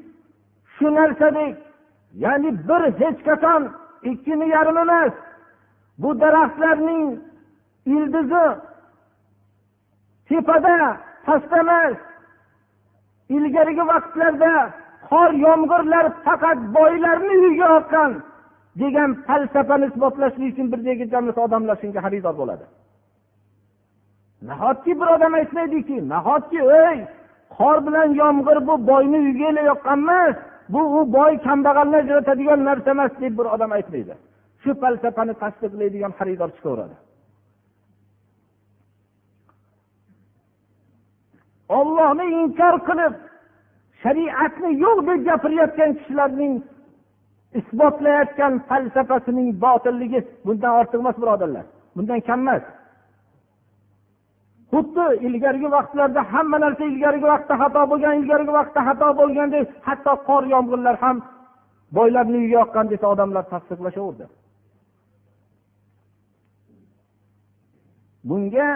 shu 0.74 0.94
narsadek 0.94 1.56
ya'ni 2.24 2.50
bir 2.68 2.82
hech 3.00 3.20
qachon 3.28 3.62
ikkini 4.02 4.48
yarim 4.48 4.78
emas 4.78 5.12
bu 5.98 6.20
daraxtlarning 6.20 7.18
ildizi 7.86 8.46
tepada 10.28 10.96
pastda 11.26 11.58
emas 11.64 11.96
ilgarigi 13.36 13.84
vaqtlarda 13.92 14.52
qor 15.10 15.30
yomg'irlar 15.46 16.06
faqat 16.24 16.58
boylarni 16.76 17.32
uyiga 17.38 17.68
oqqan 17.78 18.12
degan 18.80 19.10
falsafani 19.26 19.86
isbotlashlik 19.90 20.52
uchun 20.52 20.66
bir 20.72 20.80
degizamiz 20.88 21.38
odamlar 21.44 21.76
shunga 21.82 22.00
xaridor 22.06 22.34
bo'ladi. 22.40 22.64
Nahotki 24.48 24.92
bir 25.00 25.08
odam 25.16 25.32
aytmaydiki 25.40 25.96
nahotki 26.08 26.60
ey 26.86 26.98
qor 27.56 27.76
bilan 27.86 28.08
yomg'ir 28.22 28.58
bu 28.68 28.74
boyni 28.90 29.18
uyiga 29.18 29.62
yoqqan 29.70 29.98
emas 29.98 30.36
bu 30.68 30.80
u 30.98 31.12
boy 31.12 31.32
kambag'alni 31.46 31.96
ajratadigan 31.96 32.64
narsa 32.64 32.90
emas 32.90 33.12
deb 33.20 33.38
bir 33.38 33.46
odam 33.54 33.72
aytmaydi. 33.72 34.14
Shu 34.62 34.70
falsafani 34.80 35.34
tasdiqlaydigan 35.42 36.12
xaridor 36.18 36.50
chiqaveradi. 36.56 36.96
Ollohni 41.78 42.26
inkor 42.40 42.74
qilib 42.88 43.14
shariatni 44.02 44.70
yo'q 44.84 44.98
deb 45.08 45.20
gapirayotgan 45.28 45.90
kishilarning 45.98 46.54
isbotlayotgan 47.60 48.52
falsafasining 48.68 49.48
botilligi 49.64 50.20
bundan 50.46 50.72
ortiq 50.80 50.98
emas 51.04 51.16
birodarlar 51.22 51.64
bundan 51.96 52.20
kam 52.28 52.40
emas. 52.44 52.64
Xuddi 54.72 55.06
ilgarigi 55.26 55.68
vaqtlarda 55.76 56.20
hamma 56.32 56.58
narsa 56.64 56.84
ilgarigi 56.92 57.26
vaqtda 57.32 57.54
xato 57.62 57.82
bo'lgan 57.90 58.14
ilgarigi 58.20 58.52
vaqtda 58.58 58.80
xato 58.88 59.08
bo'lgandek 59.20 59.64
hatto 59.88 60.12
qor 60.28 60.42
yomg'irlar 60.54 60.96
ham 61.04 61.16
boylarni 61.98 62.36
uyiga 62.40 62.56
yoqqan 62.60 62.86
desa 62.92 63.06
odamlar 63.14 63.44
tasdiqlashaverdi. 63.52 64.24
Bunga 68.28 68.68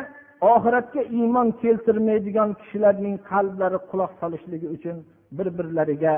oxiratga 0.55 1.03
iymon 1.19 1.49
keltirmaydigan 1.63 2.51
kishilarning 2.61 3.17
qalblari 3.31 3.79
quloq 3.91 4.13
solishligi 4.21 4.69
uchun 4.77 4.97
bir 5.37 5.47
birlariga 5.59 6.15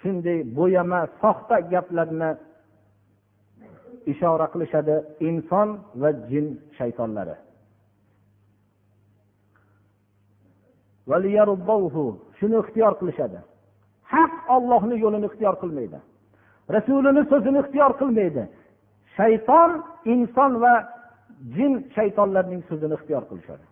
shunday 0.00 0.38
bo'yama 0.58 1.00
soxta 1.22 1.56
gaplarni 1.72 2.30
ishora 4.12 4.46
qilishadi 4.52 4.96
inson 5.28 5.68
va 6.00 6.10
jin 6.30 6.46
shaytonlari. 6.78 7.36
Shuni 12.38 12.56
ixtiyor 12.62 12.92
qilishadi. 13.00 13.38
Haq 14.12 14.32
ollohni 14.54 14.96
yo'lini 15.04 15.26
ixtiyor 15.30 15.54
qilmaydi. 15.62 15.98
Rasulini 16.76 17.22
so'zini 17.30 17.58
ixtiyor 17.64 17.92
qilmaydi. 18.00 18.42
Shayton 19.16 19.70
inson 20.14 20.52
va 20.64 20.74
jin 21.56 21.72
shaytonlarning 21.96 22.62
so'zini 22.68 22.94
ixtiyor 22.98 23.22
qilishadi. 23.30 23.66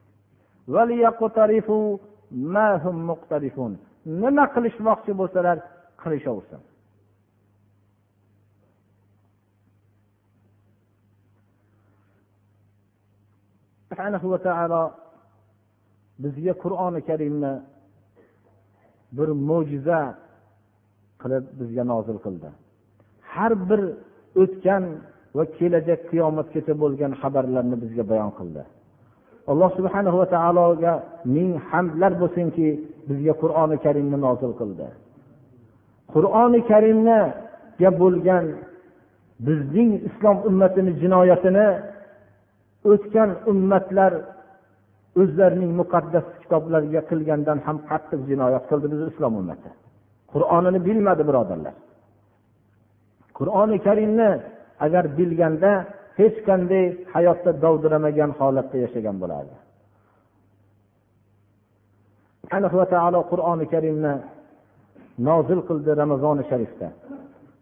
Nima 4.23 4.45
qilishmoqchi 4.55 5.13
bo'lsalar 5.21 5.57
qilishaversin 6.03 6.61
subhanahu 13.95 14.27
va 14.35 14.39
taolo 14.49 14.83
bizga 16.23 16.53
qur'oni 16.65 17.01
karimni 17.09 17.53
bir 19.17 19.29
mo'jiza 19.49 20.01
qilib 21.23 21.45
bizga 21.61 21.85
nozil 21.93 22.19
qildi. 22.25 22.49
Har 23.33 23.53
bir 23.69 23.81
o'tgan 24.43 24.85
va 25.37 25.45
kelajak 25.57 26.01
qiyomatgacha 26.11 26.75
bo'lgan 26.83 27.13
xabarlarni 27.21 27.77
bizga 27.85 28.05
bayon 28.11 28.33
qildi. 28.39 28.63
Alloh 29.51 29.71
subhana 29.79 30.11
va 30.21 30.27
taologa 30.37 30.93
ming 31.37 31.51
hamdlar 31.69 32.13
bo'lsinki 32.23 32.67
bizga 33.09 33.35
qur'oni 33.43 33.77
karimni 33.85 34.19
nozil 34.27 34.53
qildi. 34.61 34.87
Qur'oni 36.15 36.61
karimga 36.71 37.21
bo'lgan 38.03 38.45
bizning 39.47 39.91
islom 40.09 40.37
ummatini 40.49 40.93
jinoyatini 41.03 41.67
o'tgan 42.91 43.31
ummatlar 43.53 44.13
o'zlarining 45.21 45.73
muqaddas 45.81 46.27
kitoblariga 46.43 47.03
qilgandan 47.11 47.59
ham 47.67 47.77
qattiq 47.91 48.21
jinoyat 48.31 48.65
qildi 48.71 48.87
biz 48.93 49.01
islom 49.11 49.35
ummati. 49.41 49.71
Qur'onini 50.33 50.81
bilmadi 50.89 51.23
birodarlar. 51.29 51.75
Qur'oni 53.39 53.77
karimni 53.87 54.31
agar 54.87 55.05
bilganda 55.19 55.71
hech 56.19 56.37
qanday 56.49 56.85
hayotda 57.15 57.51
dovdiramagan 57.65 58.31
holatda 58.39 58.77
yashagan 58.85 59.17
bo'lardi. 59.23 59.55
Va 62.81 62.87
taolo 62.95 63.21
qur'oni 63.33 63.67
karimni 63.75 64.15
nozil 65.29 65.61
qildi 65.69 65.91
ramazoni 66.03 66.43
sharifda. 66.51 66.89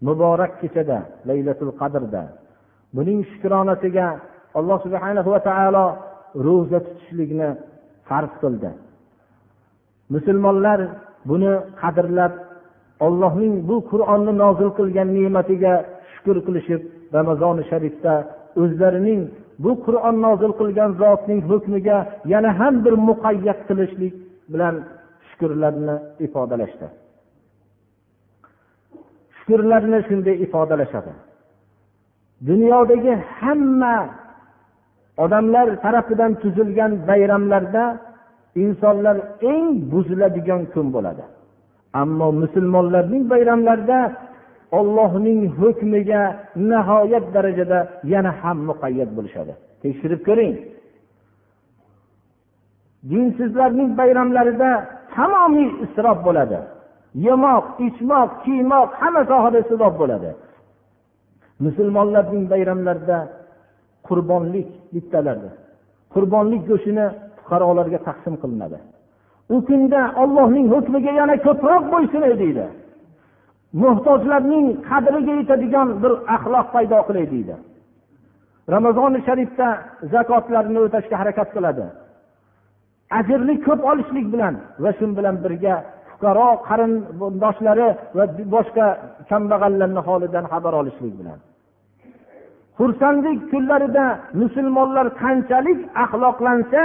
Muborak 0.07 0.53
kechada 0.61 0.99
laylatul 1.29 1.73
qadrda. 1.81 2.23
Buning 2.97 3.21
shukronasiga 3.31 4.07
alloh 4.59 4.79
subhana 4.85 5.21
va 5.35 5.41
taolo 5.49 5.85
ro'za 6.47 6.79
tutishlikni 6.87 7.49
farz 8.09 8.33
qildi. 8.43 8.71
Musulmonlar 10.15 10.81
buni 11.31 11.53
qadrlab 11.81 12.33
ollohning 13.07 13.55
bu 13.69 13.77
qur'onni 13.91 14.33
nozil 14.43 14.71
qilgan 14.79 15.09
ne'matiga 15.17 15.75
shukur 16.13 16.37
qilishib 16.47 16.81
ramazoni 17.17 17.63
sharifda 17.71 18.15
o'zlarining 18.63 19.21
bu 19.65 19.73
qur'on 19.87 20.17
nozil 20.27 20.53
qilgan 20.61 20.91
zotning 21.03 21.41
hukmiga 21.51 21.99
yana 22.33 22.51
ham 22.61 22.75
bir 22.85 22.95
muqayyat 23.09 23.61
qilishlik 23.69 24.15
bilan 24.53 24.75
shukurlarni 25.29 25.97
ifodalashdi. 26.27 26.87
Shukurlarni 29.39 29.99
shunday 30.09 30.37
ifodalashadi. 30.47 31.13
Dunyodagi 32.49 33.13
hamma 33.41 33.97
odamlar 35.23 35.67
tarafidan 35.85 36.33
tuzilgan 36.43 36.93
bayramlarda 37.09 37.85
insonlar 38.65 39.17
eng 39.53 39.67
buziladigan 39.93 40.63
kun 40.73 40.87
bo'ladi. 40.95 41.25
Ammo 42.03 42.29
musulmonlarning 42.43 43.25
bayramlarida 43.33 43.99
ollohning 44.79 45.41
hukmiga 45.59 46.23
nihoyat 46.71 47.25
darajada 47.35 47.79
yana 48.13 48.31
ham 48.41 48.59
muqayyat 48.69 49.11
bo'lishadi. 49.17 49.53
Tekshirib 49.83 50.21
ko'ring. 50.29 50.55
Dinsizlarning 53.11 53.91
bayramlarida 54.01 54.71
tamomiy 55.15 55.71
isrof 55.85 56.19
bo'ladi. 56.27 56.59
Yemoq 57.27 57.65
ichmoq 57.87 58.31
kiymoq 58.45 58.89
hamma 59.01 59.23
sohada 59.31 59.59
isrof 59.65 59.95
bo'ladi. 60.03 60.31
Musulmonlarning 61.65 62.45
bayramlarida 62.53 63.19
qurbonlik 64.09 64.69
bittalarda 64.95 65.51
qurbonlik 66.15 66.63
go'shtini 66.71 67.07
fuqarolarga 67.39 67.99
taqsim 68.09 68.35
qilinadi. 68.43 68.79
U 69.55 69.57
kunda 69.69 70.01
ollohning 70.23 70.67
hukmiga 70.75 71.13
yana 71.21 71.35
ko'proq 71.47 71.83
bo'ysunay 71.95 72.35
deydi. 72.43 72.67
Muhtojlarning 73.83 74.67
qadriga 74.89 75.33
yetadigan 75.41 75.89
bir 76.03 76.13
axloq 76.35 76.67
paydo 76.75 76.99
qilay 77.09 77.27
deydi. 77.35 77.55
Ramazoni 78.75 79.21
sharifda 79.27 79.69
zakotlarni 80.13 80.79
o'tashga 80.87 81.17
harakat 81.21 81.49
qiladi. 81.57 81.85
Ajrni 83.19 83.55
ko'p 83.67 83.81
olishlik 83.91 84.27
bilan 84.35 84.55
va 84.83 84.91
shu 84.99 85.07
bilan 85.19 85.37
birga 85.45 85.75
fuqaro 86.11 86.49
qarindoshlari 86.69 87.89
va 88.17 88.25
boshqa 88.55 88.87
kambag'allarni 89.31 90.01
holidan 90.09 90.45
xabar 90.53 90.73
olishlik 90.81 91.15
bilan. 91.21 91.39
Xursandlik 92.83 93.41
kunlarida 93.53 94.07
musulmonlar 94.43 95.07
qanchalik 95.23 95.81
axloqlansa 96.05 96.83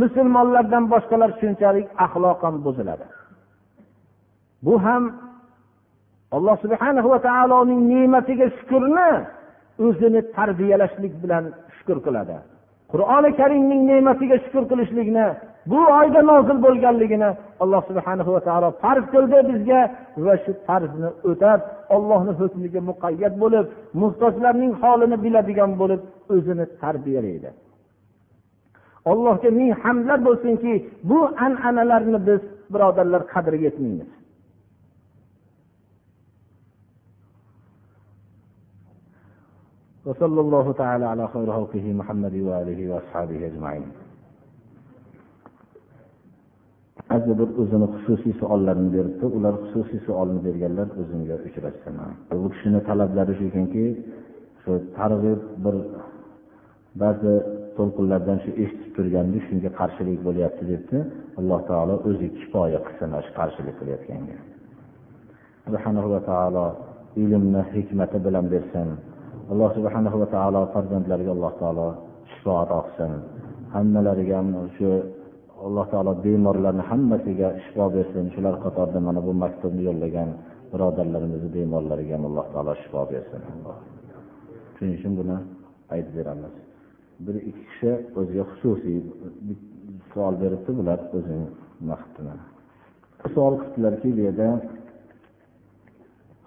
musulmonlardan 0.00 0.84
boshqalar 0.92 1.30
shunchalik 1.40 1.86
axloqan 2.04 2.54
buziladi. 2.64 3.06
Bu 4.66 4.74
ham 4.84 5.02
alloh 6.36 6.56
subhana 6.64 7.00
va 7.12 7.18
taoloning 7.28 7.80
ne'matiga 7.92 8.46
shukurni 8.58 9.10
o'zini 9.86 10.20
tarbiyalashlik 10.36 11.14
bilan 11.22 11.44
shukur 11.76 11.98
qiladi. 12.06 12.36
Qur'oni 12.92 13.30
karimning 13.40 13.82
ne'matiga 13.90 14.36
shukur 14.44 14.64
qilishlikni 14.70 15.26
bu 15.71 15.79
oyda 15.99 16.21
nozil 16.31 16.57
bo'lganligini 16.65 17.29
alloh 17.63 17.81
subhana 17.89 18.23
va 18.35 18.41
taolo 18.47 18.69
farz 18.81 19.05
qildi 19.13 19.37
bizga 19.49 19.81
va 20.25 20.33
shu 20.43 20.51
farzni 20.67 21.09
o'tab 21.29 21.59
ollohni 21.95 22.33
hukmiga 22.41 22.81
muqayyat 22.89 23.33
bo'lib 23.43 23.65
muhtojlarning 24.01 24.73
holini 24.81 25.17
biladigan 25.25 25.71
bo'lib 25.81 26.01
o'zini 26.35 26.65
tarbiyalaydi 26.81 27.49
allohga 29.11 29.49
ming 29.59 29.71
hamdlar 29.83 30.19
bo'lsinki 30.27 30.73
bu 31.09 31.19
an'analarni 31.45 32.19
biz 32.27 32.41
birodarlar 32.73 33.21
qadriga 33.33 33.65
yetmaymiz 33.69 34.11
وصلى 40.09 40.41
الله 40.45 40.65
تعالى 40.81 41.05
على 41.13 41.25
خير 41.33 41.47
خلقه 41.57 41.85
محمد 41.99 42.35
وآله 42.47 42.79
وأصحابه 42.91 43.39
أجمعين 43.49 43.85
ba'zi 47.10 47.32
bir 47.40 47.48
o'zini 47.62 47.86
xususiy 47.94 48.32
savollarini 48.40 48.90
beribdi. 48.96 49.24
Ular 49.36 49.54
xususiy 49.62 50.00
savolni 50.06 50.40
berganlar 50.46 50.88
o'zimga 51.00 51.36
uchrashsin 51.48 51.94
bu 52.42 52.48
kishini 52.54 52.80
talablari 52.88 53.32
shu 53.38 53.44
ekanki 53.50 53.84
shu 54.62 54.72
targ'ib 54.98 55.40
bir 55.64 55.76
ba'zi 57.02 57.32
to'lqinlardan 57.76 58.38
shu 58.44 58.50
eshitib 58.62 58.90
turganda 58.96 59.38
shunga 59.46 59.70
qarshilik 59.80 60.18
bo'lyapti 60.26 60.62
debdi. 60.72 60.98
Alloh 61.40 61.60
taolo 61.70 61.94
o'zi 62.08 62.26
kifoya 62.38 62.80
qilsin 62.86 63.10
shu 63.26 63.32
qarshilik 63.38 63.74
qilayotganga. 63.80 64.36
Subhanahu 65.66 66.08
va 66.14 66.20
taolo 66.30 66.66
ilmni 67.22 67.62
hikmati 67.72 68.18
bilan 68.26 68.46
bersin. 68.54 68.88
Alloh 69.52 69.70
subhanahu 69.76 70.16
va 70.22 70.28
taolo 70.36 70.60
farzandlariga 70.74 71.32
alloh 71.36 71.52
taolo 71.62 71.88
shifo 72.30 72.52
ato 72.62 72.78
qilsin 72.86 73.12
hammalariga 73.74 74.38
shu 74.76 74.88
alloh 75.66 75.86
taolo 75.92 76.12
bemorlarni 76.24 76.84
hammasiga 76.90 77.48
shifo 77.64 77.86
bersin. 77.96 78.24
Shular 78.34 78.54
qatorida 78.64 79.00
mana 79.08 79.20
bu 79.26 79.32
maktubni 79.42 79.82
yo'llagan 79.88 80.28
birodarlarimizni 80.72 81.50
bemorlariga 81.56 82.14
ham 82.16 82.24
alloh 82.30 82.46
taolo 82.54 82.72
shifo 82.82 83.00
bersin. 83.12 83.40
Shuning 84.76 84.94
uchun 84.98 85.12
buni 85.20 85.36
aytib 85.94 86.14
beramiz. 86.18 86.54
Bir 87.26 87.36
ikki 87.50 87.62
kishi 87.68 87.90
o'ziga 88.18 88.44
xususiy 88.50 88.98
savol 90.12 90.34
beribdi 90.42 90.70
bular 90.78 90.98
o'zini 91.16 91.46
nima 91.80 91.96
savol 93.34 93.54
qilibdilarki 93.60 94.08
bu 94.16 94.20
yerda 94.26 94.48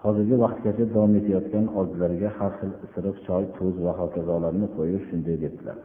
hozirgi 0.04 0.36
vaqtgacha 0.44 0.86
davom 0.94 1.14
etayotgan 1.20 1.66
oldilariga 1.80 2.30
har 2.38 2.52
xil 2.60 2.72
isiriq 2.86 3.18
choy 3.28 3.44
tuz 3.58 3.76
va 3.86 3.94
hokazolarni 4.02 4.68
qo'yib 4.78 5.04
shunday 5.10 5.36
debdilar. 5.44 5.78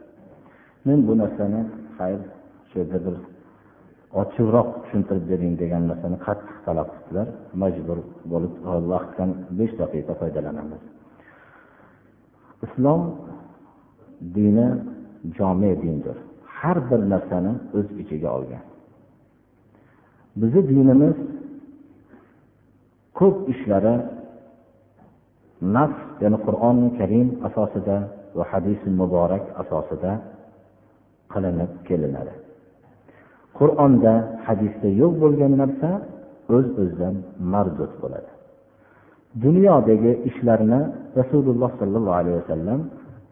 Men 0.87 0.99
bu 1.07 1.13
narsani 1.21 1.61
xayr 1.97 2.19
shu 2.69 2.75
yerda 2.81 2.99
bir 3.05 3.15
ochiqroq 4.21 4.69
tushuntirib 4.83 5.25
bering 5.31 5.53
degan 5.61 5.83
narsani 5.91 6.17
qattiq 6.25 6.57
talab 6.65 6.89
qildilar 6.95 7.27
majbur 7.61 7.99
bo'lib 8.31 8.53
vaqtdan 8.93 9.29
besh 9.59 9.73
daqiqa 9.81 10.13
foydalanamiz. 10.21 10.81
Islom 12.65 13.01
dini 14.35 14.67
jome 15.37 15.71
dindir. 15.83 16.17
Har 16.57 16.77
bir 16.89 17.01
narsani 17.13 17.53
o'z 17.77 17.87
ichiga 18.01 18.29
olgan. 18.37 18.63
Bizni 20.41 20.61
dinimiz 20.71 21.15
ko'p 23.19 23.37
ishlari 23.53 23.95
nafs 25.75 26.01
ya'ni 26.23 26.37
qur'oni 26.45 26.87
karim 26.99 27.27
asosida 27.47 27.97
va 28.37 28.43
hadisi 28.51 28.87
muborak 28.99 29.43
asosida 29.61 30.11
qilinib 31.33 31.71
kelinadi. 31.87 32.33
Qur'onda 33.59 34.13
hadisda 34.47 34.89
yo'q 35.01 35.13
bo'lgan 35.23 35.53
narsa 35.61 35.89
o'z 36.55 36.65
öz 36.65 36.79
o'zidan 36.81 37.15
mardud 37.53 37.91
bo'ladi. 38.01 38.31
Dunyodagi 39.45 40.11
ishlarni 40.29 40.81
rasululloh 41.19 41.71
sollallohu 41.79 42.17
alayhi 42.21 42.37
vasallam 42.41 42.79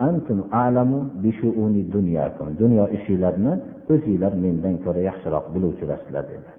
antum 0.08 0.40
a'lamu 0.64 1.00
bishuuni 1.24 1.82
dunyakum. 1.96 2.48
Dunyo 2.62 2.86
ishinglarni 2.98 3.54
o'zinglar 3.94 4.34
mendan 4.44 4.76
ko'ra 4.84 5.02
yaxshiroq 5.10 5.46
biluvchilarsizlar 5.54 6.24
dedilar. 6.32 6.56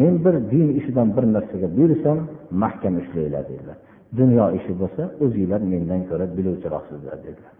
Men 0.00 0.12
bir 0.24 0.34
din 0.52 0.68
ishidan 0.80 1.08
bir 1.16 1.24
narsaga 1.34 1.68
buyursam 1.76 2.18
mahkam 2.62 2.94
ushlanglar 3.00 3.44
dedilar. 3.50 3.76
Dunyo 4.20 4.44
ishi 4.58 4.72
bo'lsa 4.80 5.02
o'zinglar 5.24 5.60
mendan 5.72 6.00
ko'ra 6.08 6.24
biluvchiroqsizlar 6.36 7.16
dedilar. 7.26 7.54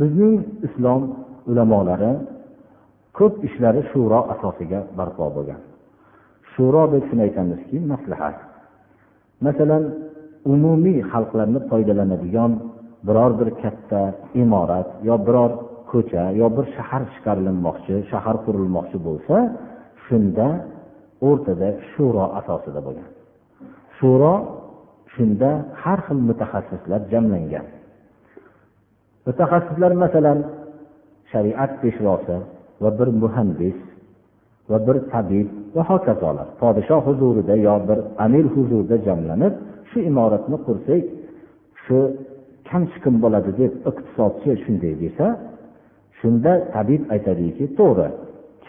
Bizning 0.00 0.34
islom 0.66 1.02
ulamolari 1.50 2.12
ko'p 3.20 3.34
ishlari 3.48 3.82
shuro 3.92 4.20
asosiga 4.34 4.80
barpo 4.98 5.24
bo'lgan. 5.36 5.60
Shuro 6.52 6.82
deb 6.92 7.02
shuni 7.08 7.22
aytamizki 7.28 7.76
maslahat. 7.92 8.36
Masalan 9.46 9.84
umumiy 10.52 11.00
xalqlarni 11.12 11.60
foydalanadigan 11.70 12.52
biror 13.06 13.32
bir 13.40 13.48
katta 13.62 14.02
imorat 14.42 14.88
yo 15.08 15.16
biror 15.26 15.50
ko'cha 15.92 16.24
yo 16.40 16.46
bir 16.56 16.66
shahar 16.76 17.02
chiqarilmoqchi 17.12 17.94
shahar 18.10 18.36
qurilmoqchi 18.44 18.98
bo'lsa 19.06 19.36
shunda 20.04 20.46
o'rtada 21.28 21.68
shuro 21.90 22.24
asosida 22.40 22.80
bo'lgan. 22.86 23.08
Shuro 23.98 24.34
shunda 25.14 25.50
har 25.82 25.98
xil 26.06 26.18
mutaxassislar 26.28 27.00
jamlangan. 27.12 27.66
Mutaxassislar 29.26 29.92
masalan 30.04 30.38
shariat 31.30 31.72
peshvosi 31.82 32.36
va 32.82 32.90
bir 32.98 33.08
muhandis 33.22 33.78
va 34.70 34.78
bir 34.86 34.96
tabib 35.12 35.48
va 35.74 35.82
hokazolar. 35.90 36.46
Podshoh 36.60 37.00
huzurida 37.08 37.54
yo 37.66 37.74
bir 37.88 37.98
amir 38.24 38.44
huzurida 38.54 38.96
jamlanib 39.06 39.54
shu 39.90 39.98
imoratni 40.10 40.58
qursak 40.66 41.02
shu 41.84 41.96
kam 42.68 42.82
chiqim 42.92 43.14
bo'ladi 43.24 43.50
deb 43.60 43.72
iqtisodchi 43.90 44.50
shunday 44.64 44.94
desa 45.02 45.26
shunda 46.18 46.52
tabib 46.74 47.02
aytadiki 47.14 47.64
to'g'ri 47.78 48.08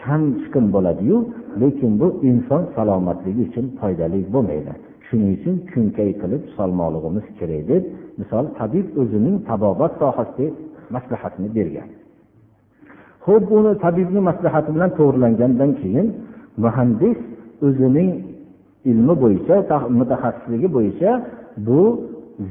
kam 0.02 0.22
chiqim 0.42 0.66
bo'ladiyu 0.74 1.16
lekin 1.62 1.92
bu 2.00 2.08
inson 2.30 2.62
salomatligi 2.76 3.42
uchun 3.48 3.66
foydali 3.80 4.20
bo'lmaydi. 4.34 4.72
Shuning 5.06 5.30
uchun 5.36 5.54
kunkay 5.72 6.10
qilib 6.22 6.42
solmoqligimiz 6.56 7.26
kerak 7.38 7.62
deb 7.70 7.82
misol 8.20 8.44
tabib 8.58 8.86
o'zining 9.00 9.36
tabobat 9.48 9.92
sohasida 10.02 10.46
maslahatini 10.94 11.50
bergan. 11.56 11.88
Ho'p 13.26 13.44
uni 13.58 13.72
tabibni 13.84 14.20
maslahati 14.28 14.70
bilan 14.74 14.90
to'g'rilangandan 14.98 15.70
keyin 15.80 16.06
muhandis 16.64 17.18
o'zining 17.66 18.10
ilmi 18.90 19.14
bo'yicha 19.22 19.56
mutaxassisligi 19.98 20.68
bo'yicha 20.76 21.10
bu 21.66 21.80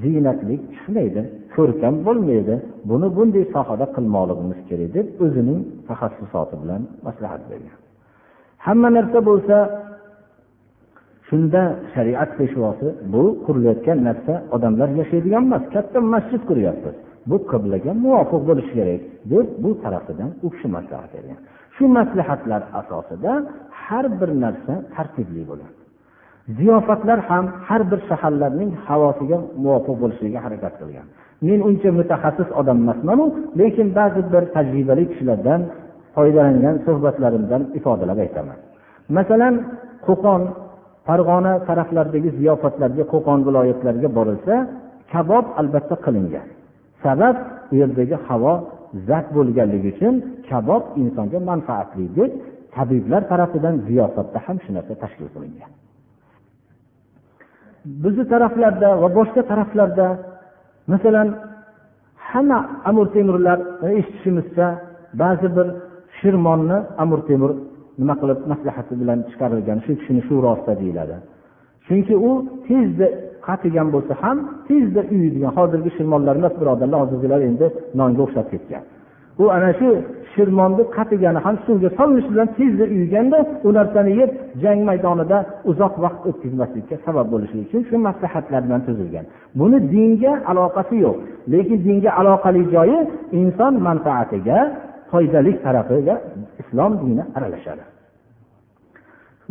ziynatlik 0.01 0.61
tushmaydi 0.71 1.21
ko'rkam 1.55 1.95
bo'lmaydi. 2.07 2.55
Buni 2.89 3.07
bunday 3.17 3.43
sohada 3.55 3.85
qilmoqligimiz 3.95 4.59
kerak 4.69 4.89
deb 4.97 5.07
o'zining 5.25 5.59
taxassusoti 5.87 6.55
bilan 6.61 6.81
maslahat 7.05 7.41
bergan. 7.49 7.77
Hamma 8.65 8.89
narsa 8.97 9.19
bo'lsa 9.29 9.55
shunda 11.27 11.61
shariat 11.93 12.31
peshvosi 12.39 12.87
bu 13.13 13.23
qurilayotgan 13.45 13.99
narsa 14.07 14.33
odamlar 14.55 14.89
yashaydigan 15.01 15.43
emas 15.49 15.65
katta 15.75 15.97
masjid 16.13 16.41
quryapmiz 16.49 16.97
bu 17.29 17.37
qiblaga 17.51 17.91
muvofiq 18.05 18.41
bo'lishi 18.49 18.73
kerak 18.77 19.01
deb 19.31 19.47
bu 19.63 19.69
tarafidan 19.83 20.29
u 20.45 20.47
kishi 20.53 20.67
maslahat 20.75 21.11
bergan. 21.15 21.39
Shu 21.75 21.83
maslahatlar 21.97 22.61
asosida 22.79 23.31
har 23.83 24.05
bir 24.19 24.29
narsa 24.43 24.73
tartibli 24.95 25.43
bo'ladi. 25.49 25.73
Ziyofatlar 26.57 27.19
ham 27.29 27.45
har 27.67 27.81
bir 27.91 27.99
shaharlarning 28.09 28.71
havosiga 28.87 29.37
muvofiq 29.63 29.95
bo'lishligiga 30.01 30.39
harakat 30.45 30.73
qilgan. 30.81 31.07
Men 31.47 31.59
uncha 31.69 31.89
mutaxassis 31.99 32.49
odam 32.59 32.77
emasmanu 32.83 33.25
lekin 33.59 33.87
ba'zi 33.99 34.21
bir 34.33 34.43
tajribali 34.55 35.03
kishilardan 35.11 35.61
foydalangan 36.15 36.75
suhbatlarimdan 36.85 37.61
ifodalab 37.77 38.19
aytaman. 38.25 38.57
Masalan 39.17 39.53
qo'qon 40.07 40.41
farg'ona 41.07 41.53
taraflaridagi 41.67 42.29
ziyofatlarga 42.39 43.03
qo'qon 43.13 43.39
viloyatlariga 43.47 44.09
borilsa 44.17 44.55
kabob 45.13 45.45
albatta 45.59 45.95
qilingan. 46.05 46.47
Sabab 47.03 47.35
u 47.71 47.73
yerdagi 47.81 48.17
havo 48.27 48.53
zat 49.07 49.25
bo'lganligi 49.35 49.89
uchun 49.93 50.15
kabob 50.49 50.83
insonga 51.01 51.39
manfaatli 51.49 52.05
deb 52.17 52.31
tabiblar 52.75 53.21
tarafidan 53.31 53.75
ziyofatda 53.87 54.39
ham 54.45 54.57
shu 54.63 54.69
narsa 54.77 54.93
tashkil 55.03 55.27
qilingan. 55.33 55.71
Bizni 58.03 58.23
taraflarda 58.33 58.89
va 59.01 59.09
boshqa 59.17 59.41
taraflarda 59.51 60.07
masalan 60.93 61.27
hamma 62.29 62.59
amir 62.89 63.07
temurlar 63.15 63.59
eshitishimizcha 63.99 64.67
ba'zi 65.21 65.47
bir 65.55 65.67
shirmonni 66.19 66.77
amir 67.03 67.19
temur 67.29 67.51
nima 68.01 68.15
qilib 68.21 68.39
maslahati 68.51 68.93
bilan 69.01 69.19
chiqarilgan 69.29 69.79
shu 69.85 69.91
kishini 69.99 70.21
shurosida 70.27 70.73
deyiladi. 70.81 71.15
Chunki 71.87 72.15
u 72.29 72.31
tezda 72.67 73.07
qatigan 73.47 73.87
bo'lsa 73.93 74.13
ham 74.23 74.37
tezda 74.67 75.01
uyiydigan 75.13 75.51
hozirgi 75.57 75.89
shirmonlar 75.97 76.33
emas 76.41 76.53
birodarlar 76.61 76.99
hozirgilar 77.03 77.39
endi 77.49 77.65
nonga 77.99 78.21
o'xshab 78.25 78.47
ketgan. 78.53 78.83
U 79.41 79.43
ana 79.55 79.71
shu 79.79 79.89
shirmonni 80.33 80.83
qatigani 80.97 81.39
ham 81.45 81.55
suvga 81.65 81.89
solinishi 81.97 82.29
bilan 82.33 82.49
tezda 82.57 82.85
uyganda 82.97 83.37
u 83.67 83.69
narsani 83.77 84.11
yeb 84.19 84.29
jang 84.63 84.79
maydonida 84.89 85.37
uzoq 85.71 85.93
vaqt 86.03 86.21
o'tkazmaslikka 86.29 86.95
sabab 87.05 87.27
bo'lishi 87.33 87.57
uchun 87.65 87.81
shu 87.89 87.95
maslahatlar 88.07 88.61
bilan 88.67 88.81
tuzilgan. 88.87 89.25
Buni 89.59 89.77
dinga 89.93 90.33
aloqasi 90.51 90.95
yo'q 91.05 91.17
lekin 91.53 91.77
dinga 91.87 92.11
aloqali 92.19 92.61
joyi 92.73 92.97
inson 93.41 93.73
manfaatiga 93.87 94.57
foydali 95.11 95.51
tarafiga 95.63 96.15
islom 96.61 96.91
dini 97.01 97.23
aralashadi. 97.37 97.83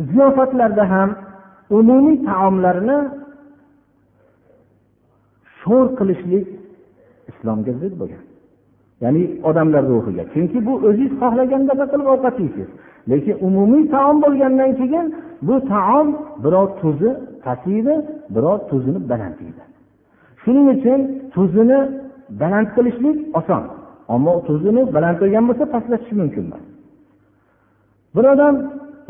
Ziyofatlarda 0.09 0.83
ham 0.93 1.09
umumiy 1.77 2.17
taomlarni 2.29 2.97
sho'r 5.63 5.85
qilishlik 5.99 6.45
islomga 7.31 7.73
zid 7.81 7.93
bo'lgan. 8.01 8.23
Ya'ni 9.03 9.23
odamlar 9.49 9.83
ruhiga. 9.91 10.23
Chunki 10.33 10.57
bu 10.67 10.73
o'zingiz 10.87 11.13
xohlaganda 11.21 11.73
qilib 11.91 12.07
ovqat 12.13 12.35
yeysiz 12.43 12.69
lekin 13.11 13.35
umumiy 13.47 13.83
taom 13.95 14.17
bo'lgandan 14.25 14.71
keyin 14.79 15.05
bu 15.47 15.55
taom 15.73 16.07
birov 16.43 16.67
tuzi 16.81 17.11
pasiydi 17.45 17.93
birov 18.35 18.57
tuzini 18.69 18.99
balandlaydi 19.11 19.63
shuning 20.43 20.67
uchun 20.75 20.99
tuzini 21.33 21.79
baland 22.41 22.67
qilishlik 22.75 23.17
oson. 23.39 23.63
Ammo 24.13 24.33
tuzini 24.47 24.81
baland 24.95 25.17
qilgan 25.21 25.43
bo'lsa 25.49 25.63
pastlatish 25.73 26.13
mumkin 26.21 26.43
emas. 26.47 26.63
Bir 28.15 28.25
odam 28.33 28.55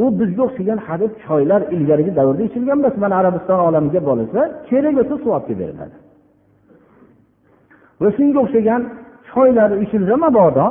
u 0.03 0.05
bizga 0.19 0.41
o'xshagan 0.47 0.79
hadeb 0.87 1.11
choylar 1.25 1.61
ilgarigi 1.75 2.11
davrda 2.19 2.43
ichilgan 2.49 2.77
emas 2.81 2.95
mana 3.03 3.15
arabiston 3.21 3.59
olamiga 3.67 4.01
borilsa 4.09 4.41
kerak 4.69 4.93
bo'lsa 4.97 5.13
suv 5.23 5.31
olib 5.35 5.45
kelib 5.47 5.59
beriladi. 5.63 5.95
Va 8.01 8.07
shunga 8.17 8.39
o'xshagan 8.45 8.81
choylar 9.31 9.69
ichilsa 9.83 10.15
mabodo 10.25 10.67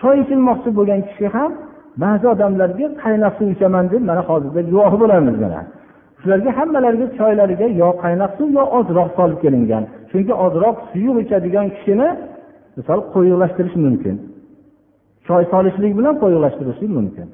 choy 0.00 0.16
ichilmoqchi 0.22 0.70
bo'lgan 0.78 1.00
kishi 1.08 1.26
ham 1.36 1.50
ba'zi 2.02 2.24
odamlarga 2.34 2.86
qaynoq 3.02 3.32
suv 3.38 3.48
ichaman 3.54 3.84
deb 3.92 4.02
mana 4.10 4.22
hozirda 4.28 4.60
guvohi 4.70 4.96
bo'lamiz 5.02 5.36
mana. 5.44 5.60
Shularga 6.20 6.50
hammalariga 6.58 7.06
choylariga 7.18 7.66
yo 7.82 7.88
qaynoq 8.04 8.30
suv 8.38 8.48
yo 8.58 8.64
ozroq 8.78 9.08
solib 9.18 9.38
kelingan. 9.44 9.84
Chunki 10.10 10.34
ozroq 10.46 10.76
suyuq 10.90 11.16
ichadigan 11.24 11.66
kishini 11.76 12.08
misol 12.76 13.00
qo'yiqlashtirish 13.14 13.76
mumkin. 13.84 14.16
Choy 15.26 15.42
solishlik 15.52 15.92
bilan 15.98 16.14
qo'yiqlashtirishlik 16.22 16.90
mumkin. 16.98 17.28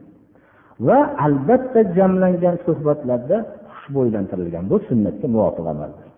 Va 0.87 0.99
albatta 1.27 1.81
jamlangan 1.97 2.57
suhbatlarda 2.67 3.37
xushbo'ylantirilgan. 3.75 4.65
Bu 4.71 4.77
sunnatga 4.89 5.27
muvofiq 5.35 5.67
amaldir. 5.75 6.12